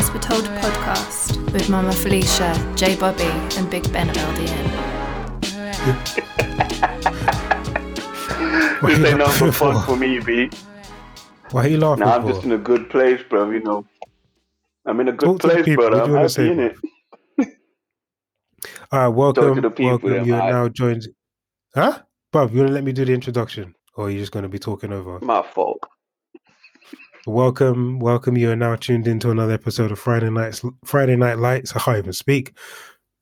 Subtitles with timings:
[0.00, 3.22] to the No Lies Were Told podcast with Mama Felicia, J Bobby,
[3.56, 4.70] and Big Ben of LDN.
[8.80, 9.82] Why This you ain't laughing nothing fun for?
[9.82, 10.50] for me, B.
[11.52, 12.28] Why are you laughing Nah, I'm for?
[12.32, 13.50] just in a good place, bro.
[13.50, 13.86] You know,
[14.86, 15.88] I'm in a good Talk place, people.
[15.88, 15.96] brother.
[15.98, 16.76] What do I'm you wanna happy say, in it.
[18.92, 20.10] All right, welcome, to the people, welcome.
[20.10, 20.50] then, You are mate.
[20.50, 21.08] now joined.
[21.74, 22.02] Huh,
[22.32, 22.52] Bob?
[22.52, 24.58] You want to let me do the introduction, or are you just going to be
[24.58, 25.20] talking over?
[25.20, 25.80] My fault.
[27.26, 28.36] Welcome, welcome.
[28.36, 31.74] You are now tuned into another episode of Friday Nights, Friday Night Lights.
[31.74, 32.52] I can't even speak.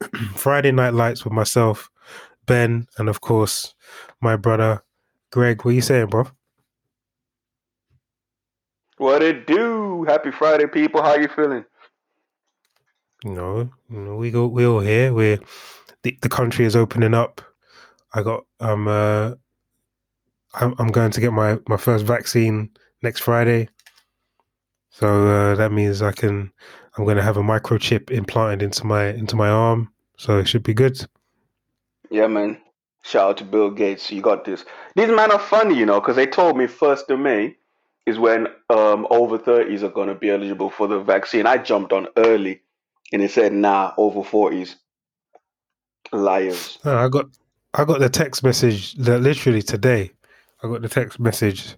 [0.35, 1.89] Friday Night Lights with myself,
[2.47, 3.77] Ben, and of course
[4.21, 4.83] my brother
[5.31, 5.65] Greg.
[5.65, 6.27] What are you saying, bro?
[8.97, 10.05] What it do?
[10.09, 11.01] Happy Friday, people.
[11.01, 11.65] How you feeling?
[13.25, 15.15] You know, you know, we go, we're all here.
[15.15, 15.39] We're
[16.03, 17.41] the, the country is opening up.
[18.13, 19.35] I got um uh
[20.55, 23.69] I'm I'm going to get my my first vaccine next Friday.
[24.93, 26.53] So uh, that means I can
[26.97, 29.91] I'm going to have a microchip implanted into my into my arm.
[30.17, 31.05] So it should be good.
[32.11, 32.59] Yeah, man.
[33.03, 34.13] Shout out to Bill Gates.
[34.13, 34.65] You got this.
[34.95, 37.57] These men are funny, you know, because they told me first of May
[38.07, 41.47] is when um over 30s are gonna be eligible for the vaccine.
[41.47, 42.61] I jumped on early,
[43.13, 44.77] and they said nah, over 40s.
[46.13, 46.79] Liars.
[46.85, 47.27] I got
[47.75, 50.13] I got the text message that literally today.
[50.63, 51.77] I got the text message,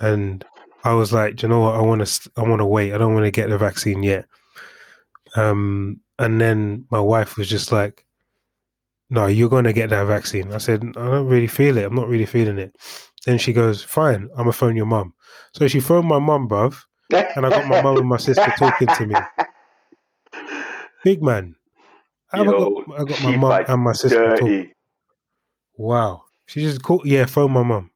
[0.00, 0.44] and
[0.84, 1.74] I was like, you know what?
[1.74, 2.92] I want to I want to wait.
[2.92, 4.26] I don't want to get the vaccine yet.
[5.36, 8.04] Um, and then my wife was just like,
[9.10, 11.84] "No, you're going to get that vaccine." I said, "I don't really feel it.
[11.84, 12.76] I'm not really feeling it."
[13.26, 15.14] Then she goes, "Fine, I'm gonna phone your mum."
[15.54, 16.76] So she phoned my mum, bruv,
[17.10, 19.14] and I got my mum and my sister talking to me.
[21.04, 21.54] Big man.
[22.32, 24.72] I Yo, got, I got my mum and my sister talking.
[25.76, 26.22] Wow.
[26.46, 27.90] She just called, yeah, phone my mum.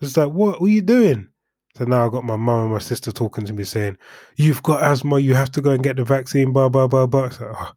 [0.00, 1.28] It's like, what, what are you doing?
[1.76, 3.98] So now I got my mum and my sister talking to me saying,
[4.36, 7.28] You've got asthma, you have to go and get the vaccine, blah, blah, blah, blah.
[7.28, 7.72] So, oh,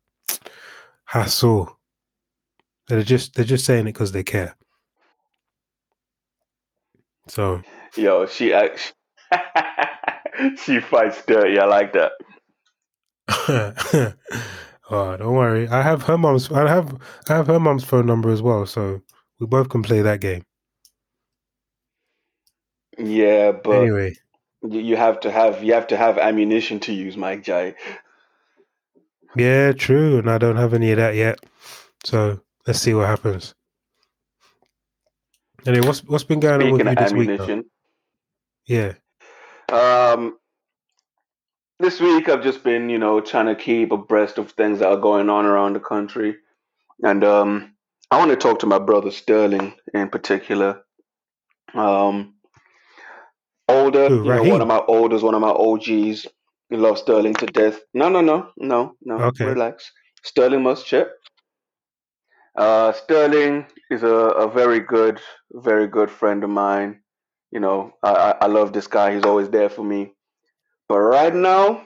[1.03, 1.77] hassle.
[2.87, 4.55] They're just they're just saying it because they care.
[7.27, 7.61] So
[7.97, 8.93] Yo, she act-
[10.63, 11.59] she fights dirty.
[11.59, 12.13] I like that.
[14.89, 15.67] oh, don't worry.
[15.67, 19.01] I have her mum's I have I have her mum's phone number as well, so
[19.39, 20.43] we both can play that game.
[22.99, 24.15] Yeah, but anyway.
[24.61, 27.75] you have to have you have to have ammunition to use, Mike Jai.
[29.35, 30.17] Yeah, true.
[30.17, 31.39] And I don't have any of that yet.
[32.03, 33.55] So let's see what happens.
[35.65, 37.37] Anyway, what's what's been going on with you this week?
[37.37, 37.63] though?
[38.65, 38.93] Yeah.
[39.71, 40.37] um,
[41.79, 44.97] this week I've just been, you know, trying to keep abreast of things that are
[44.97, 46.35] going on around the country,
[47.03, 47.75] and um,
[48.11, 50.81] I want to talk to my brother Sterling in particular.
[51.73, 52.35] Um,
[53.69, 56.27] older, Who, you know, one of my olders, one of my OGs.
[56.69, 57.79] He loves Sterling to death.
[57.93, 59.15] No, no, no, no, no.
[59.15, 59.45] Okay.
[59.45, 59.91] Relax.
[60.23, 61.11] Sterling must chip.
[62.55, 65.19] Uh, Sterling is a, a very good,
[65.51, 66.99] very good friend of mine.
[67.51, 69.15] You know, I, I, I love this guy.
[69.15, 70.13] He's always there for me.
[70.87, 71.83] But right now,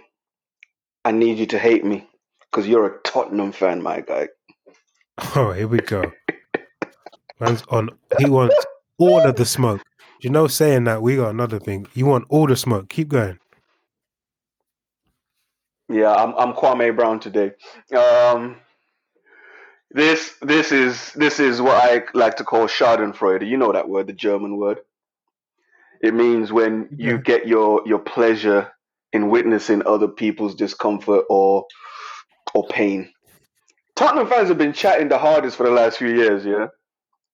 [1.05, 2.07] I need you to hate me
[2.51, 4.29] because you're a Tottenham fan, my guy.
[5.35, 6.11] Oh, here we go.
[7.39, 7.89] Man's on.
[8.19, 8.55] He wants
[8.97, 9.81] all of the smoke.
[10.23, 11.85] You know, saying that we got another thing.
[11.93, 12.87] You want all the smoke.
[12.87, 13.39] Keep going.
[15.89, 17.51] Yeah, I'm I'm Kwame Brown today.
[17.93, 18.55] Um,
[19.91, 23.45] this this is this is what I like to call Schadenfreude.
[23.45, 24.79] You know that word, the German word.
[26.01, 28.71] It means when you get your your pleasure
[29.11, 31.65] in witnessing other people's discomfort or
[32.53, 33.11] or pain.
[33.97, 36.45] Tottenham fans have been chatting the hardest for the last few years.
[36.45, 36.67] Yeah,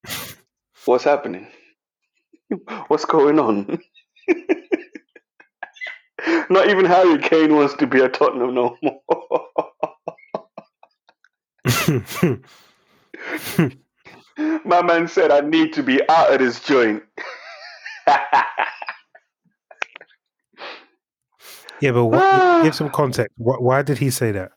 [0.86, 1.48] what's happening?
[2.88, 3.80] What's going on?
[6.50, 9.00] Not even Harry Kane wants to be a Tottenham no more.
[14.66, 17.04] My man said, I need to be out of this joint.
[21.80, 23.34] yeah, but what, give some context.
[23.38, 24.52] Why did he say that?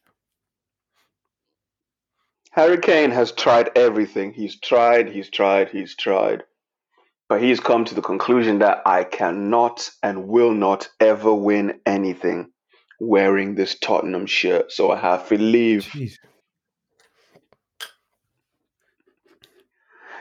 [2.53, 4.33] Harry Kane has tried everything.
[4.33, 6.45] He's tried, he's tried, he's tried.
[7.33, 12.51] But he's come to the conclusion that I cannot and will not ever win anything
[13.01, 14.71] wearing this Tottenham shirt.
[14.71, 15.85] So I have to leave.
[15.85, 16.13] Jeez.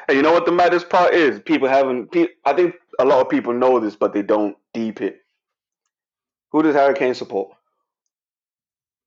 [0.07, 1.41] And you know what the maddest part is?
[1.41, 2.13] People haven't.
[2.13, 5.17] Pe- I think a lot of people know this, but they don't deep it.
[6.53, 7.51] Who does Harry Kane support?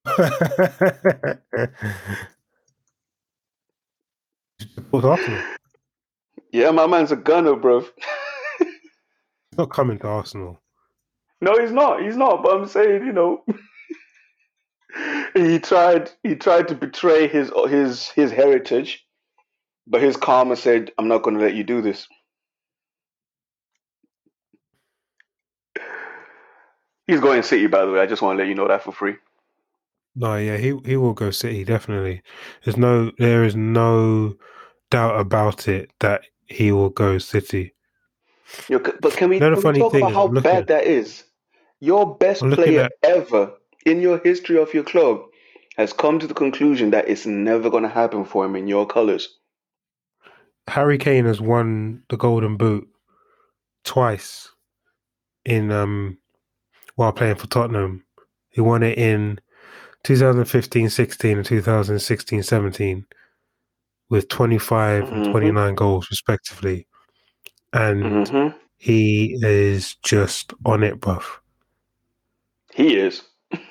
[4.75, 5.43] Support Arsenal.
[6.55, 7.81] Yeah, my man's a gunner, bro.
[7.81, 10.61] He's not coming to Arsenal.
[11.41, 12.01] No, he's not.
[12.01, 12.45] He's not.
[12.45, 13.45] But I'm saying, you know,
[15.35, 19.05] he tried he tried to betray his his his heritage,
[19.89, 22.07] but his karma said, "I'm not going to let you do this."
[27.09, 27.99] He's going City, by the way.
[27.99, 29.17] I just want to let you know that for free.
[30.15, 32.23] No, yeah, he he will go City definitely.
[32.63, 34.37] There's no there is no
[34.93, 37.75] doubt about it that he will go City.
[38.69, 40.57] But can we, You know the can we funny talk thing about is, how bad
[40.63, 41.25] at- that is?
[41.81, 43.53] Your best player at- ever
[43.85, 45.23] in your history of your club
[45.77, 48.87] has come to the conclusion that it's never going to happen for him in your
[48.87, 49.29] colours.
[50.69, 52.89] Harry Kane has won the Golden Boot
[53.85, 54.49] twice
[55.45, 56.17] in um
[56.97, 58.05] while playing for Tottenham.
[58.51, 59.41] He won it in
[60.05, 63.05] 2015-16 and 2016-17
[64.11, 65.31] with 25 and Mhm.
[65.33, 66.87] 29 goals respectively.
[67.73, 71.25] And hmm he is just on it, bruv.
[72.75, 73.23] He is.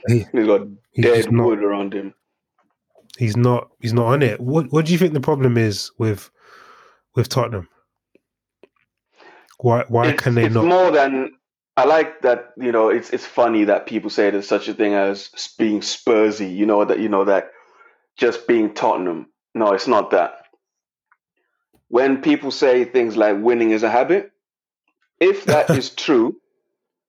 [0.08, 0.62] He- He's got
[0.96, 2.14] dead not wood around him.
[3.18, 4.40] he's not he's not on it.
[4.40, 6.32] What what do you think the problem is with
[7.16, 7.70] with Tottenham?
[9.60, 11.32] Why why it's, can they it's not more than
[11.76, 12.54] I like that.
[12.58, 16.56] You know, it's it's funny that people say there's such a thing as being Spursy.
[16.56, 17.52] You know that you know that
[18.18, 19.28] just being Tottenham.
[19.56, 20.46] No, it's not that.
[21.90, 24.32] When people say things like winning is a habit,
[25.20, 26.38] if that is true,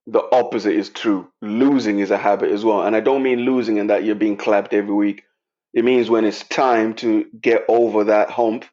[0.07, 1.29] the opposite is true.
[1.43, 4.37] Losing is a habit as well, and I don't mean losing in that you're being
[4.39, 5.25] clapped every week.
[5.75, 8.67] It means when it's time to get over that hump,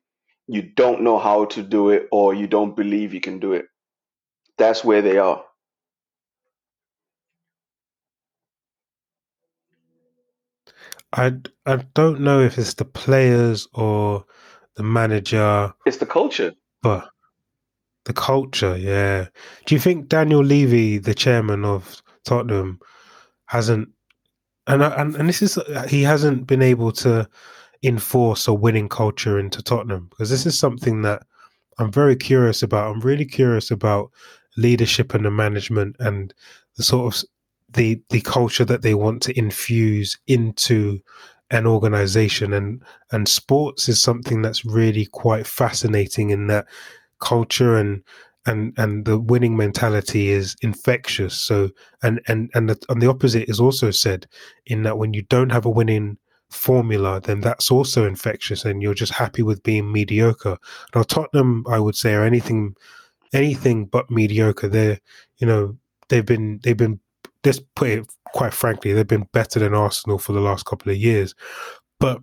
[0.47, 3.65] you don't know how to do it or you don't believe you can do it.
[4.57, 5.43] That's where they are.
[11.13, 11.33] I
[11.65, 14.25] I don't know if it's the players or
[14.75, 16.53] the manager, It's the culture.
[16.81, 17.09] but
[18.05, 18.77] the culture.
[18.77, 19.27] Yeah.
[19.65, 22.79] Do you think Daniel Levy, the chairman of Tottenham,
[23.45, 23.89] hasn't
[24.67, 27.27] and uh, and and this is uh, he hasn't been able to
[27.83, 31.23] enforce a winning culture into Tottenham because this is something that
[31.79, 32.91] I'm very curious about.
[32.93, 34.11] I'm really curious about
[34.57, 36.33] leadership and the management and
[36.77, 37.23] the sort of
[37.73, 40.99] the the culture that they want to infuse into
[41.49, 42.53] an organization.
[42.53, 42.81] And
[43.11, 46.65] and sports is something that's really quite fascinating in that
[47.19, 48.03] culture and
[48.45, 51.35] and and the winning mentality is infectious.
[51.35, 51.69] So
[52.03, 54.27] and and and the, and the opposite is also said
[54.65, 56.17] in that when you don't have a winning
[56.49, 60.57] formula then that's also infectious and you're just happy with being mediocre.
[60.93, 62.75] Now tottenham i would say are anything
[63.33, 64.67] anything but mediocre.
[64.67, 64.99] They're
[65.37, 65.77] you know
[66.09, 66.99] they've been they've been
[67.45, 70.97] let's put it quite frankly they've been better than arsenal for the last couple of
[70.97, 71.35] years.
[71.99, 72.21] But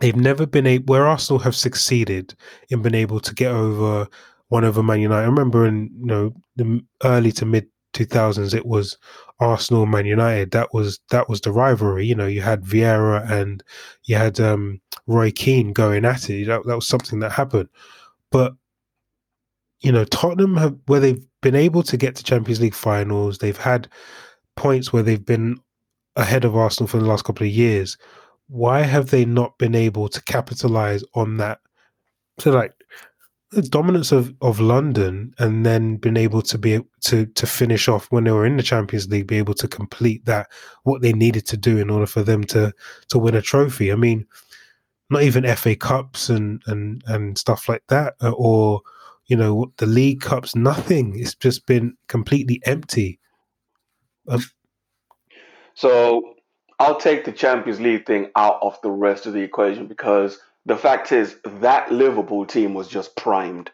[0.00, 2.34] they've never been able where arsenal have succeeded
[2.70, 4.06] in being able to get over
[4.48, 5.22] one over man united.
[5.22, 7.66] I remember in you know the early to mid
[7.96, 8.98] 2000s it was
[9.40, 10.50] Arsenal Man United.
[10.50, 13.62] That was that was the rivalry you know you had Vieira and
[14.04, 16.46] you had um Roy Keane going at it.
[16.46, 17.68] That, that was something that happened.
[18.30, 18.54] But
[19.80, 23.56] you know Tottenham have where they've been able to get to Champions League finals they've
[23.56, 23.88] had
[24.56, 25.58] points where they've been
[26.16, 27.96] ahead of Arsenal for the last couple of years
[28.48, 31.58] why have they not been able to capitalize on that
[32.38, 32.72] so like
[33.52, 38.06] the dominance of, of London and then been able to be to to finish off
[38.10, 40.48] when they were in the Champions League, be able to complete that
[40.82, 42.72] what they needed to do in order for them to
[43.08, 43.92] to win a trophy.
[43.92, 44.26] I mean,
[45.10, 48.82] not even FA Cups and and and stuff like that, uh, or
[49.26, 50.56] you know the League Cups.
[50.56, 51.18] Nothing.
[51.18, 53.20] It's just been completely empty.
[55.74, 56.34] So
[56.78, 60.76] I'll take the Champions League thing out of the rest of the equation because the
[60.76, 63.70] fact is that Liverpool team was just primed.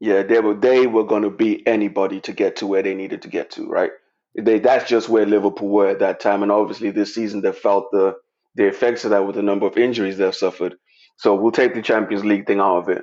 [0.00, 3.22] Yeah, they were they were going to beat anybody to get to where they needed
[3.22, 3.90] to get to, right?
[4.38, 7.90] They that's just where Liverpool were at that time, and obviously this season they felt
[7.92, 8.16] the
[8.54, 10.76] the effects of that with the number of injuries they've suffered.
[11.16, 13.02] So we'll take the Champions League thing out of it.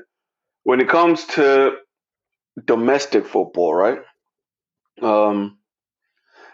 [0.63, 1.77] When it comes to
[2.65, 3.99] domestic football, right?
[5.01, 5.59] Um,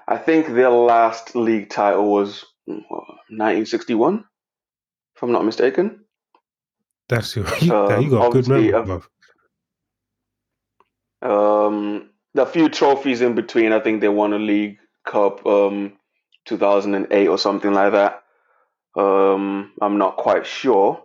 [0.08, 4.26] I think their last league title was mm, what, 1961,
[5.16, 6.06] if I'm not mistaken.
[7.10, 9.02] That's your you, Um, you got a good obviously, memory,
[11.22, 11.68] uh.
[11.68, 13.72] Um, a few trophies in between.
[13.72, 15.94] I think they won a League Cup, um,
[16.46, 18.24] 2008 or something like that.
[18.96, 21.04] Um, I'm not quite sure,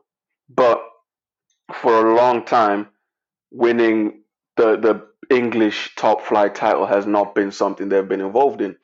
[0.49, 0.83] but
[1.73, 2.89] for a long time,
[3.51, 4.23] winning
[4.57, 8.77] the the English top flight title has not been something they've been involved in.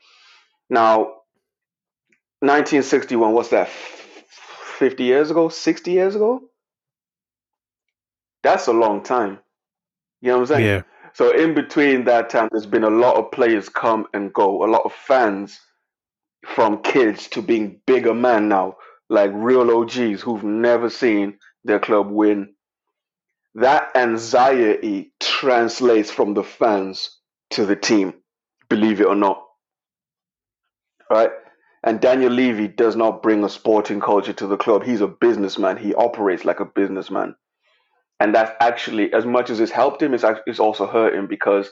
[0.70, 0.98] Now,
[2.40, 3.32] 1961.
[3.32, 3.68] What's that?
[3.68, 5.48] 50 years ago?
[5.48, 6.42] 60 years ago?
[8.42, 9.40] That's a long time.
[10.20, 10.66] You know what I'm saying?
[10.66, 10.82] Yeah,
[11.14, 14.70] So in between that time, there's been a lot of players come and go, a
[14.70, 15.60] lot of fans
[16.46, 18.76] from kids to being bigger men now,
[19.10, 22.53] like real OGs who've never seen their club win.
[23.56, 27.18] That anxiety translates from the fans
[27.50, 28.14] to the team,
[28.68, 29.44] believe it or not.
[31.08, 31.30] Right?
[31.84, 34.84] And Daniel Levy does not bring a sporting culture to the club.
[34.84, 35.76] He's a businessman.
[35.76, 37.36] He operates like a businessman.
[38.18, 41.70] And that's actually, as much as it's helped him, it's, it's also hurt him because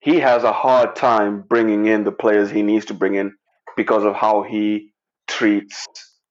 [0.00, 3.34] he has a hard time bringing in the players he needs to bring in
[3.76, 4.92] because of how he
[5.26, 5.86] treats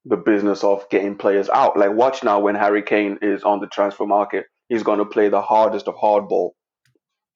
[0.05, 1.77] the business of getting players out.
[1.77, 5.29] Like, watch now when Harry Kane is on the transfer market, he's going to play
[5.29, 6.51] the hardest of hardball.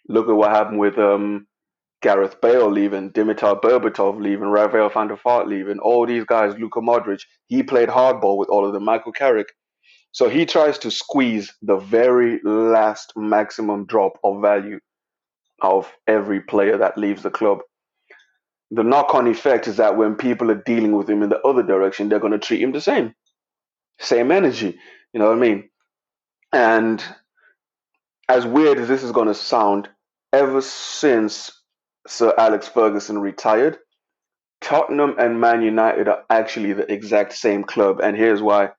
[0.08, 1.48] Look at what happened with um,
[2.02, 6.80] Gareth Bale leaving, Dimitar Berbatov leaving, Rafael van der Vaart leaving, all these guys, Luka
[6.80, 7.22] Modric.
[7.48, 9.48] He played hardball with all of them, Michael Carrick.
[10.12, 14.80] So he tries to squeeze the very last maximum drop of value
[15.62, 17.60] of every player that leaves the club
[18.72, 21.64] the knock on effect is that when people are dealing with him in the other
[21.64, 23.14] direction, they're going to treat him the same.
[24.00, 24.78] Same energy.
[25.14, 25.70] You know what I mean?
[26.54, 27.04] And
[28.30, 29.90] as weird as this is going to sound,
[30.32, 31.52] ever since
[32.08, 33.80] Sir Alex Ferguson retired,
[34.62, 38.00] Tottenham and Man United are actually the exact same club.
[38.02, 38.70] And here's why.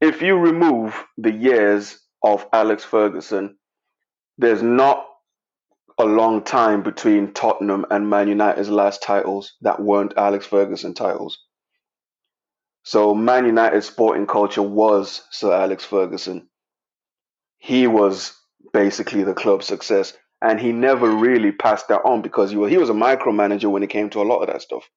[0.00, 3.56] If you remove the years of Alex Ferguson,
[4.38, 5.06] there's not
[5.98, 11.38] a long time between Tottenham and Man United's last titles that weren't Alex Ferguson titles.
[12.82, 16.48] So Man United's sporting culture was Sir Alex Ferguson.
[17.58, 18.34] He was
[18.72, 22.78] basically the club's success, and he never really passed that on because he was, he
[22.78, 24.88] was a micromanager when it came to a lot of that stuff.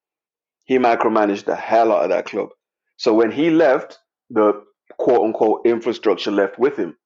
[0.66, 2.50] He micromanaged the hell out of that club.
[2.98, 4.64] So when he left, the
[4.98, 6.98] quote unquote infrastructure left with him.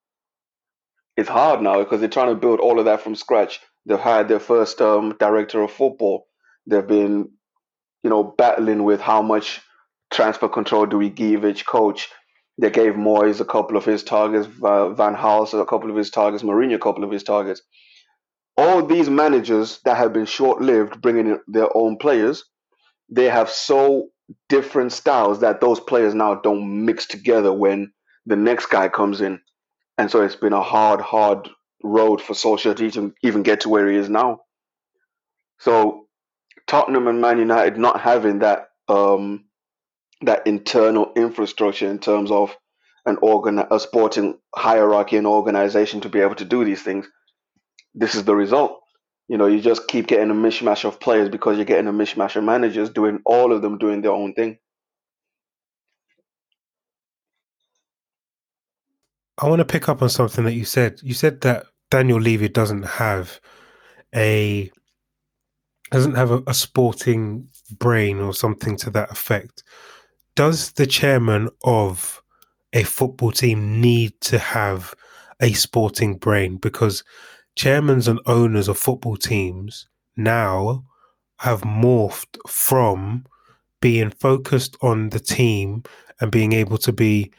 [1.18, 4.30] It's hard now because they're trying to build all of that from scratch They've hired
[4.30, 6.28] their first um, director of football.
[6.68, 7.30] They've been,
[8.04, 9.62] you know, battling with how much
[10.12, 12.10] transfer control do we give each coach.
[12.58, 16.44] They gave Moyes a couple of his targets, Van Gaal a couple of his targets,
[16.44, 17.62] Mourinho a couple of his targets.
[18.58, 22.44] All these managers that have been short-lived, bringing in their own players,
[23.10, 24.10] they have so
[24.50, 27.92] different styles that those players now don't mix together when
[28.26, 29.40] the next guy comes in.
[29.98, 31.50] And so it's been a hard, hard
[31.84, 34.42] road for Solskjaer to even, even get to where he is now.
[35.60, 36.06] So
[36.68, 39.46] Tottenham and Man United not having that um,
[40.22, 42.56] that internal infrastructure in terms of
[43.06, 47.08] an organ a sporting hierarchy and organization to be able to do these things.
[47.96, 48.80] This is the result.
[49.28, 52.36] You know, you just keep getting a mishmash of players because you're getting a mishmash
[52.36, 54.58] of managers doing all of them doing their own thing.
[59.38, 61.00] I want to pick up on something that you said.
[61.02, 63.40] You said that Daniel Levy doesn't have
[64.14, 64.70] a
[65.92, 69.64] doesn't have a, a, sporting brain or something to that effect.
[70.36, 72.22] Does the chairman of
[72.74, 74.94] a football team need to have
[75.42, 76.58] a sporting brain?
[76.58, 77.04] Because
[77.58, 80.86] chairmans and owners of football teams now
[81.40, 83.26] have morphed from
[83.82, 85.84] being focused on the team
[86.20, 87.32] and being able to be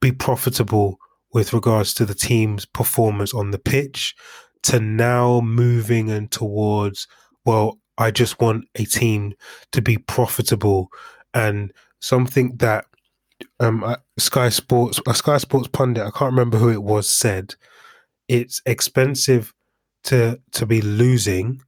[0.00, 0.98] be profitable
[1.32, 4.14] with regards to the team's performance on the pitch
[4.62, 7.08] to now moving and towards,
[7.44, 9.34] well, I just want a team
[9.72, 10.88] to be profitable
[11.34, 11.72] and
[12.04, 12.86] something that
[13.60, 17.54] um, Sky Sports, a Sky Sports pundit, I can't remember who it was, said
[18.28, 19.52] it's expensive
[20.04, 21.62] to to be losing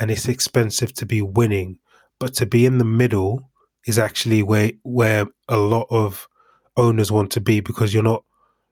[0.00, 1.78] and it's expensive to be winning,
[2.18, 3.50] but to be in the middle
[3.86, 6.28] is actually where where a lot of
[6.76, 8.24] owners want to be because you're not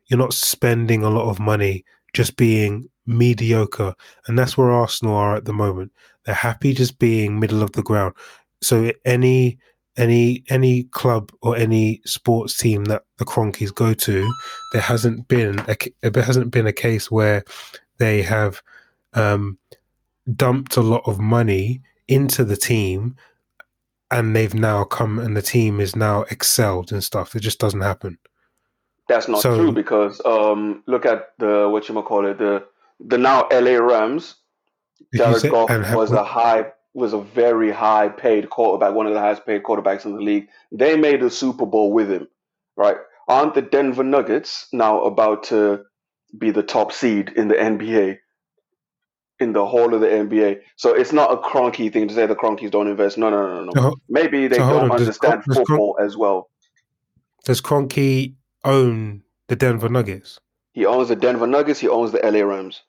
[0.07, 1.85] you're not spending a lot of money
[2.15, 3.95] just being mediocre.
[4.27, 5.93] And that's where Arsenal are at the moment.
[6.25, 8.15] They're happy just being middle of the ground.
[8.63, 9.59] So any
[9.97, 14.33] any any club or any sports team that the Kroenkes go to,
[14.73, 15.77] there hasn't been a,
[16.09, 17.45] there hasn't been a case where
[17.99, 18.63] they have
[19.15, 19.59] um,
[20.35, 23.17] dumped a lot of money into the team
[24.11, 27.37] and they've now come and the team is now excelled and stuff.
[27.37, 28.19] It just doesn't happen.
[29.09, 32.65] That's not so, true because um, look at the what you call it the
[33.01, 34.37] the now LA Rams.
[35.15, 39.47] Jared Goff was a high was a very high paid quarterback, one of the highest
[39.47, 40.49] paid quarterbacks in the league.
[40.73, 42.29] They made a Super Bowl with him,
[42.77, 42.97] right?
[43.29, 45.85] Aren't the Denver Nuggets now about to
[46.37, 48.19] be the top seed in the NBA?
[49.39, 52.37] In the whole of the NBA, so it's not a Kroenke thing to say the
[52.37, 53.17] Kroenkes don't invest.
[53.17, 53.71] No, no, no, no.
[53.75, 53.97] no.
[54.07, 56.51] Maybe they so don't understand does, football does, as well.
[57.45, 58.35] Does Kroenke
[58.67, 60.41] own the Denver Nuggets?
[60.75, 61.81] He owns the Denver Nuggets.
[61.81, 62.83] He owns the LA Rams.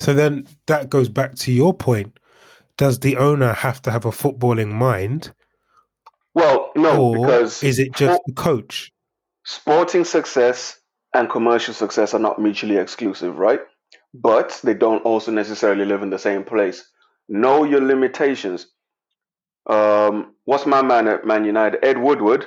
[0.00, 2.18] So then that goes back to your point.
[2.78, 5.32] Does the owner have to have a footballing mind
[6.34, 8.90] Well, no, or because is it just the coach?
[9.44, 10.78] sporting success
[11.14, 13.60] and commercial success are not mutually exclusive, right?
[14.12, 16.84] But they don't also necessarily live in the same place.
[17.28, 18.66] Know your limitations.
[19.66, 21.84] Um, what's my man at Man United?
[21.84, 22.46] Ed Woodward.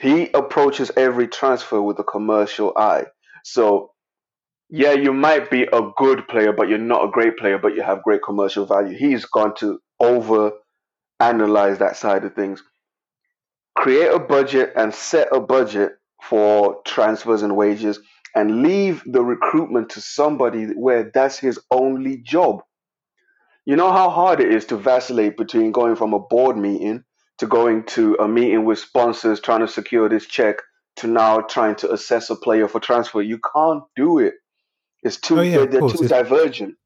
[0.00, 3.06] He approaches every transfer with a commercial eye.
[3.44, 3.92] So,
[4.70, 7.82] yeah, you might be a good player, but you're not a great player, but you
[7.82, 8.96] have great commercial value.
[8.96, 10.52] He's gone to over
[11.20, 12.62] analyze that side of things.
[13.76, 18.00] Create a budget and set a budget for transfers and wages
[18.34, 22.60] and leave the recruitment to somebody where that's his only job.
[23.64, 27.04] You know how hard it is to vacillate between going from a board meeting
[27.38, 30.56] to going to a meeting with sponsors trying to secure this check
[30.96, 33.22] to now trying to assess a player for transfer.
[33.22, 34.34] You can't do it.
[35.02, 36.76] It's too Oh, yeah, they're, they're too It's- divergent.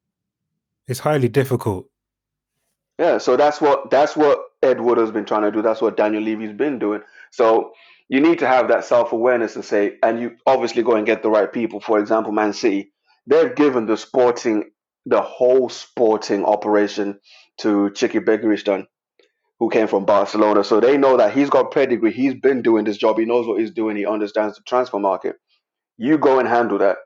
[0.88, 1.88] It's highly difficult.
[2.98, 5.62] Yeah, so that's what that's what Ed Wood has been trying to do.
[5.62, 7.00] That's what Daniel Levy's been doing.
[7.30, 7.72] So
[8.08, 11.22] you need to have that self awareness and say, and you obviously go and get
[11.22, 11.80] the right people.
[11.80, 12.92] For example, Man City,
[13.26, 14.70] they've given the sporting,
[15.06, 17.18] the whole sporting operation
[17.58, 18.86] to Txiki Begiristain,
[19.58, 20.62] who came from Barcelona.
[20.62, 22.12] So they know that he's got pedigree.
[22.12, 23.18] He's been doing this job.
[23.18, 23.96] He knows what he's doing.
[23.96, 25.36] He understands the transfer market.
[25.96, 26.98] You go and handle that.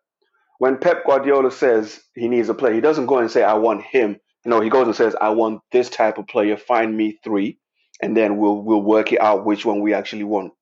[0.58, 3.82] When Pep Guardiola says he needs a player, he doesn't go and say, I want
[3.82, 4.18] him.
[4.46, 7.58] Know, he goes and says, I want this type of player, find me three,
[8.00, 10.52] and then we'll we'll work it out which one we actually want.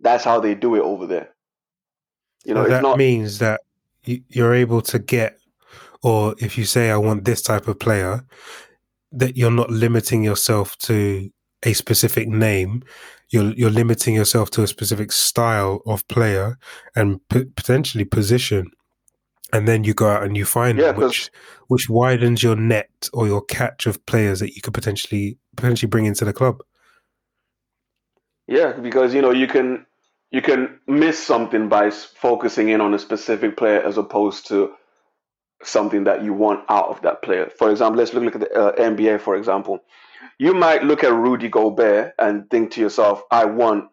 [0.00, 1.30] That's how they do it over there.
[2.44, 3.62] You know, it's that not means that
[4.04, 5.38] you're able to get,
[6.02, 8.22] or if you say, I want this type of player,
[9.12, 11.30] that you're not limiting yourself to
[11.62, 12.82] a specific name.
[13.30, 16.58] You're, you're limiting yourself to a specific style of player
[16.96, 18.70] and p- potentially position.
[19.52, 21.30] And then you go out and you find Yeah, 'cause- which
[21.68, 26.06] which widens your net or your catch of players that you could potentially potentially bring
[26.06, 26.62] into the club.
[28.46, 29.86] Yeah, because you know you can
[30.30, 34.72] you can miss something by s- focusing in on a specific player as opposed to
[35.62, 37.50] something that you want out of that player.
[37.58, 39.20] For example, let's look, look at the uh, NBA.
[39.20, 39.80] For example,
[40.40, 43.90] you might look at Rudy Gobert and think to yourself, "I want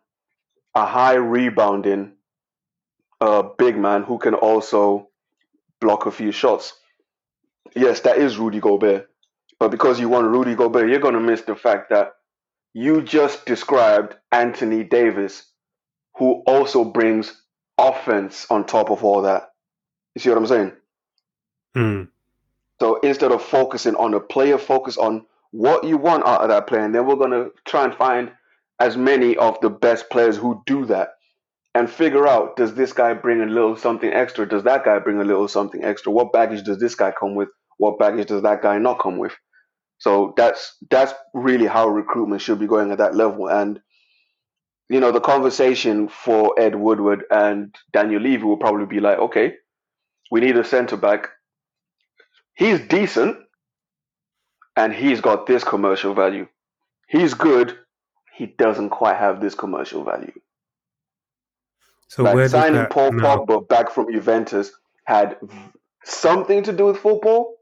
[0.73, 2.13] a high rebounding
[3.19, 5.09] uh, big man who can also
[5.81, 6.73] block a few shots."
[7.75, 9.09] Yes, that is Rudy Gobert,
[9.59, 12.13] but because you want Rudy Gobert, you're going to miss the fact that
[12.73, 15.51] you just described Anthony Davis,
[16.15, 17.41] who also brings
[17.77, 19.49] offense on top of all that.
[20.15, 20.71] You see what I'm saying?
[21.75, 22.03] Hmm.
[22.79, 25.25] So instead of focusing on a player, focus on
[25.57, 26.83] what you want out of that player.
[26.83, 28.31] And then we're going to try and find
[28.79, 31.09] as many of the best players who do that
[31.73, 34.47] and figure out does this guy bring a little something extra?
[34.47, 36.11] Does that guy bring a little something extra?
[36.11, 37.49] What baggage does this guy come with?
[37.77, 39.33] What baggage does that guy not come with?
[39.97, 43.49] So that's that's really how recruitment should be going at that level.
[43.49, 43.79] And
[44.89, 49.53] you know, the conversation for Ed Woodward and Daniel Levy will probably be like, okay,
[50.29, 51.29] we need a centre back.
[52.53, 53.37] He's decent,
[54.77, 56.47] and he's got this commercial value.
[57.07, 57.77] He's good.
[58.33, 60.31] He doesn't quite have this commercial value.
[62.07, 64.71] So like signing Paul Pogba back from Juventus
[65.05, 65.37] had
[66.05, 67.55] something to do with football,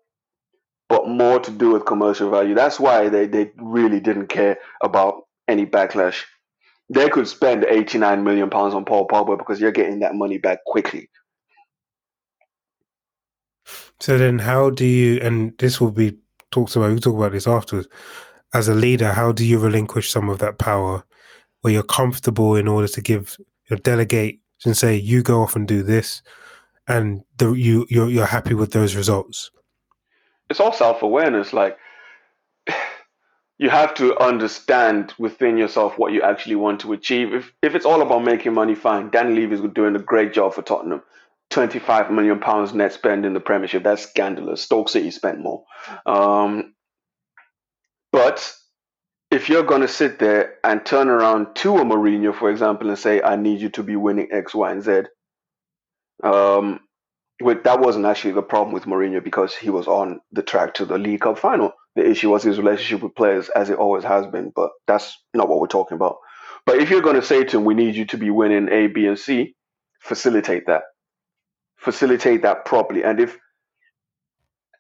[0.90, 2.54] but more to do with commercial value.
[2.54, 6.24] That's why they, they really didn't care about any backlash.
[6.90, 10.64] They could spend 89 million pounds on Paul Pogba because you're getting that money back
[10.66, 11.10] quickly.
[14.00, 15.20] So then, how do you?
[15.22, 16.18] And this will be
[16.56, 16.90] talked about.
[16.90, 17.88] We'll talk about this afterwards.
[18.54, 21.04] As a leader, how do you relinquish some of that power,
[21.62, 23.38] where you're comfortable in order to give,
[23.70, 26.22] you delegate and say, "You go off and do this,"
[26.88, 29.52] and the, you you're, you're happy with those results.
[30.50, 31.52] It's all self awareness.
[31.52, 31.78] Like,
[33.58, 37.34] you have to understand within yourself what you actually want to achieve.
[37.34, 39.10] If, if it's all about making money, fine.
[39.10, 41.02] Danny Levy's doing a great job for Tottenham.
[41.52, 43.84] 25 million pounds net spend in the Premiership.
[43.84, 44.62] That's scandalous.
[44.62, 45.64] Stoke City spent more.
[46.06, 46.74] Um,
[48.12, 48.54] but
[49.32, 52.98] if you're going to sit there and turn around to a Mourinho, for example, and
[52.98, 55.02] say, I need you to be winning X, Y, and Z,
[56.24, 56.80] um,
[57.42, 60.86] with, that wasn't actually the problem with Mourinho because he was on the track to
[60.86, 61.74] the League Cup final.
[61.96, 65.50] The issue was his relationship with players, as it always has been, but that's not
[65.50, 66.18] what we're talking about.
[66.66, 68.88] But if you're going to say to him, we need you to be winning A,
[68.88, 69.56] B, and C,
[70.02, 70.84] facilitate that
[71.78, 73.04] facilitate that properly.
[73.04, 73.38] And if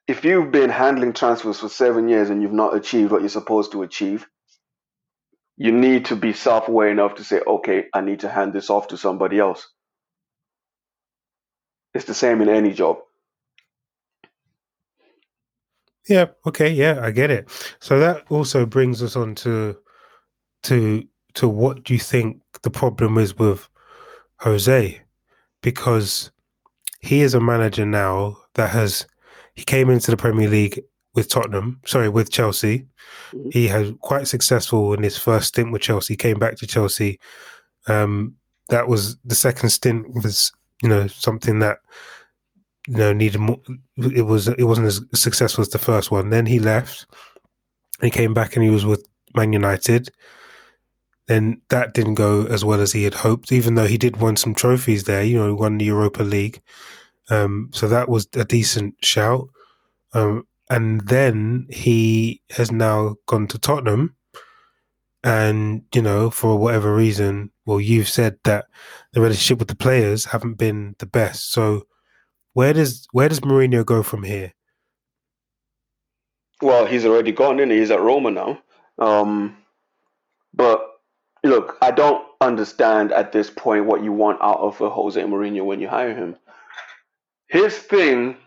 [0.08, 3.72] if you've been handling transfers for seven years and you've not achieved what you're supposed
[3.72, 4.28] to achieve,
[5.58, 8.90] you need to be self-aware enough to say, okay, I need to hand this off
[8.90, 9.68] to somebody else.
[11.94, 12.98] It's the same in any job.
[16.08, 16.26] Yeah.
[16.46, 16.70] Okay.
[16.70, 17.50] Yeah, I get it.
[17.80, 19.78] So that also brings us on to
[20.64, 21.04] to
[21.36, 23.68] to what do you think the problem is with
[24.40, 25.02] Jose?
[25.62, 26.32] Because
[27.06, 29.06] he is a manager now that has
[29.56, 30.82] he came into the Premier League
[31.14, 32.86] with Tottenham, sorry, with Chelsea.
[33.34, 33.54] Mhm.
[33.54, 36.16] He has quite successful in his first stint with Chelsea.
[36.16, 37.20] Came back to Chelsea.
[37.88, 38.36] Um,
[38.70, 41.78] that was the second stint was you know something that
[42.88, 43.60] you know needed more.
[43.98, 46.30] It was it wasn't as successful as the first one.
[46.32, 47.06] Then he left.
[48.02, 50.10] He came back and he was with Man United.
[51.28, 54.36] Then that didn't go as well as he had hoped, even though he did win
[54.36, 55.24] some trophies there.
[55.24, 56.62] You know, he won the Europa League.
[57.30, 59.50] Um, so that was a decent shout.
[60.14, 64.16] Um, and then he has now gone to Tottenham.
[65.24, 68.66] And, you know, for whatever reason, well, you've said that
[69.14, 71.52] the relationship with the players haven't been the best.
[71.52, 71.88] So
[72.54, 74.54] where does where does Mourinho go from here?
[76.62, 77.72] Well, he's already gone in.
[77.72, 78.62] He's at Roma now.
[79.00, 79.58] Um,
[80.54, 80.88] but
[81.46, 85.66] look, I don't understand at this point what you want out of a Jose Mourinho
[85.66, 86.36] when you hire him.
[87.48, 88.38] His thing,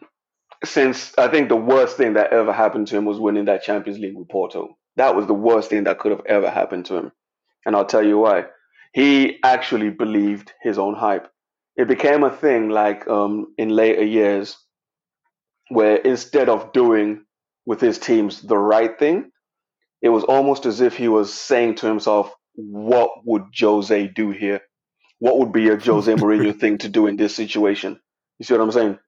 [0.64, 3.98] since I think the worst thing that ever happened to him was winning that Champions
[3.98, 4.76] League with Porto.
[4.96, 7.12] That was the worst thing that could have ever happened to him.
[7.64, 8.46] And I'll tell you why.
[8.92, 11.28] He actually believed his own hype.
[11.76, 14.56] It became a thing like um, in later years
[15.68, 17.24] where instead of doing
[17.66, 19.30] with his teams the right thing,
[20.02, 24.60] it was almost as if he was saying to himself, What would Jose do here?
[25.20, 28.00] What would be a Jose Mourinho thing to do in this situation?
[28.38, 28.98] You see what I'm saying?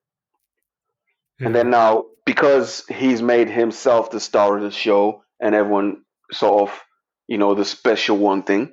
[1.41, 6.69] And then now, because he's made himself the star of the show and everyone sort
[6.69, 6.79] of,
[7.27, 8.71] you know, the special one thing,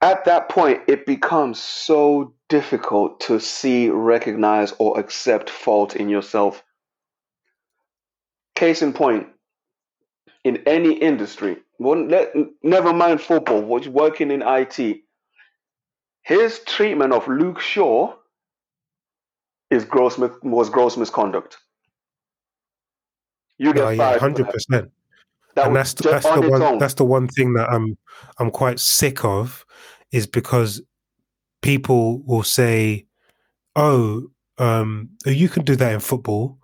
[0.00, 6.62] at that point, it becomes so difficult to see, recognize, or accept fault in yourself.
[8.54, 9.26] Case in point,
[10.44, 15.00] in any industry, well, let, never mind football, was working in IT,
[16.22, 18.14] his treatment of Luke Shaw
[19.70, 21.56] is gross was gross misconduct.
[23.56, 24.20] You get fired.
[24.20, 24.90] hundred percent.
[25.56, 26.78] And that's just that's on the one own.
[26.78, 27.96] that's the one thing that I'm
[28.38, 29.64] I'm quite sick of
[30.12, 30.82] is because
[31.62, 33.06] people will say,
[33.74, 36.58] "Oh, um, you can do that in football,"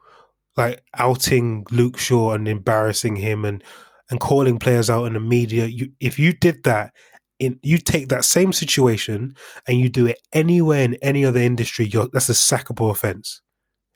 [0.59, 3.65] like outing Luke Shaw and embarrassing him and
[4.11, 5.67] and calling players out in the media.
[5.67, 6.93] You, if you did that.
[7.39, 9.37] In, you take that same situation
[9.69, 13.43] and you do it anywhere in any other industry, that's a sackable offense.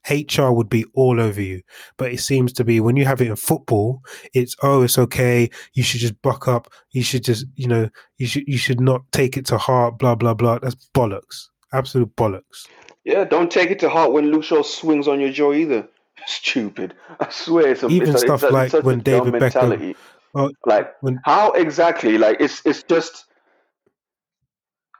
[0.08, 1.62] HR would be all over you.
[1.98, 4.02] But it seems to be when you have it in football,
[4.34, 5.50] it's oh, it's okay.
[5.74, 6.72] You should just buck up.
[6.92, 9.98] You should just, you know, you should you should not take it to heart.
[9.98, 10.58] Blah blah blah.
[10.58, 11.48] That's bollocks.
[11.72, 12.66] Absolute bollocks.
[13.04, 15.88] Yeah, don't take it to heart when Shaw swings on your jaw either.
[16.26, 16.94] Stupid.
[17.18, 19.94] I swear it's a Even it's stuff a, like it's such when a David Beckham-
[20.34, 22.18] Oh, Like when how exactly?
[22.18, 23.26] Like it's it's just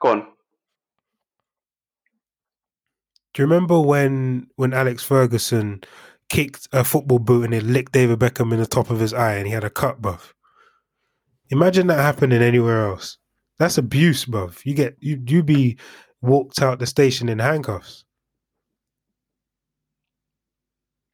[0.00, 0.26] gone.
[3.33, 5.83] do you remember when when Alex Ferguson
[6.28, 9.35] kicked a football boot and it licked David Beckham in the top of his eye
[9.35, 10.35] and he had a cut, buff?
[11.50, 13.18] Imagine that happening anywhere else.
[13.59, 14.64] That's abuse, buff.
[14.66, 15.76] You get you you be
[16.22, 18.04] walked out the station in handcuffs.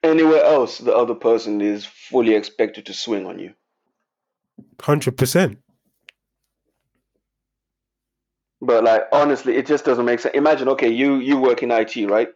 [0.06, 3.54] Anywhere else, the other person is fully expected to swing on you.
[4.80, 5.58] Hundred percent.
[8.60, 10.36] But like honestly, it just doesn't make sense.
[10.36, 12.28] Imagine, okay, you you work in IT, right?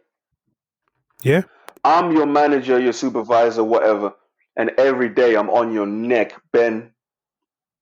[1.23, 1.43] Yeah.
[1.85, 4.13] I'm your manager, your supervisor, whatever,
[4.57, 6.91] and every day I'm on your neck, Ben.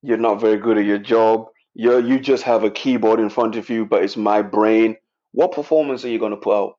[0.03, 1.47] You're not very good at your job.
[1.73, 4.97] You you just have a keyboard in front of you, but it's my brain.
[5.31, 6.78] What performance are you gonna put out?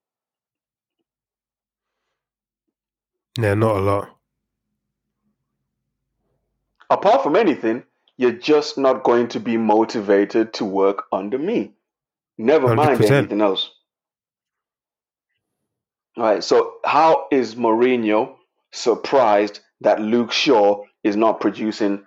[3.39, 4.17] Yeah, not a lot.
[6.91, 7.85] Apart from anything,
[8.17, 11.73] you're just not going to be motivated to work under me.
[12.37, 13.11] Never mind 100%.
[13.11, 13.71] anything else.
[16.17, 16.45] All right.
[16.45, 18.35] So how is Mourinho
[18.73, 22.05] surprised that Luke Shaw is not producing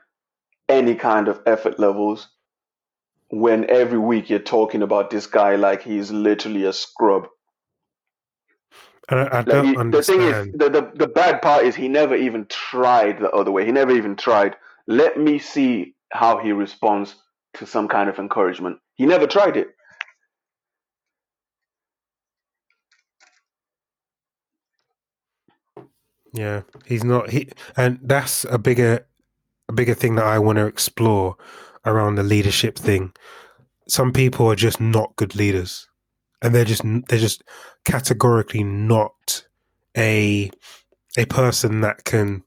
[0.69, 2.29] any kind of effort levels
[3.29, 7.27] when every week you're talking about this guy like he's literally a scrub?
[9.09, 11.87] I, I Like, don't he- the thing is, the, the the bad part is he
[11.89, 13.65] never even tried the other way.
[13.65, 14.55] He never even tried.
[14.87, 17.15] Let me see how he responds
[17.55, 18.79] to some kind of encouragement.
[18.95, 19.69] He never tried it.
[26.33, 27.29] Yeah, he's not.
[27.31, 29.05] He and that's a bigger,
[29.69, 31.37] a bigger thing that I want to explore
[31.85, 33.13] around the leadership thing.
[33.87, 35.87] Some people are just not good leaders,
[36.43, 37.43] and they're just they're just
[37.85, 39.45] categorically not
[39.97, 40.51] a
[41.17, 42.43] a person that can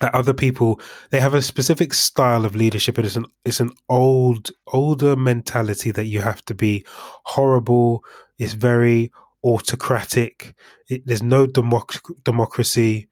[0.00, 3.70] that other people they have a specific style of leadership and it's an it's an
[3.88, 6.84] old older mentality that you have to be
[7.24, 8.04] horrible
[8.38, 9.10] it's very
[9.44, 10.54] autocratic
[10.88, 13.08] it, there's no democ- democracy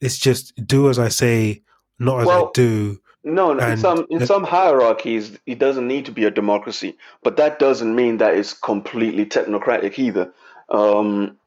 [0.00, 1.62] it's just do as i say
[1.98, 6.12] not as Well, i do No, in some in some hierarchies, it doesn't need to
[6.12, 10.32] be a democracy, but that doesn't mean that it's completely technocratic either.
[10.70, 11.38] Um,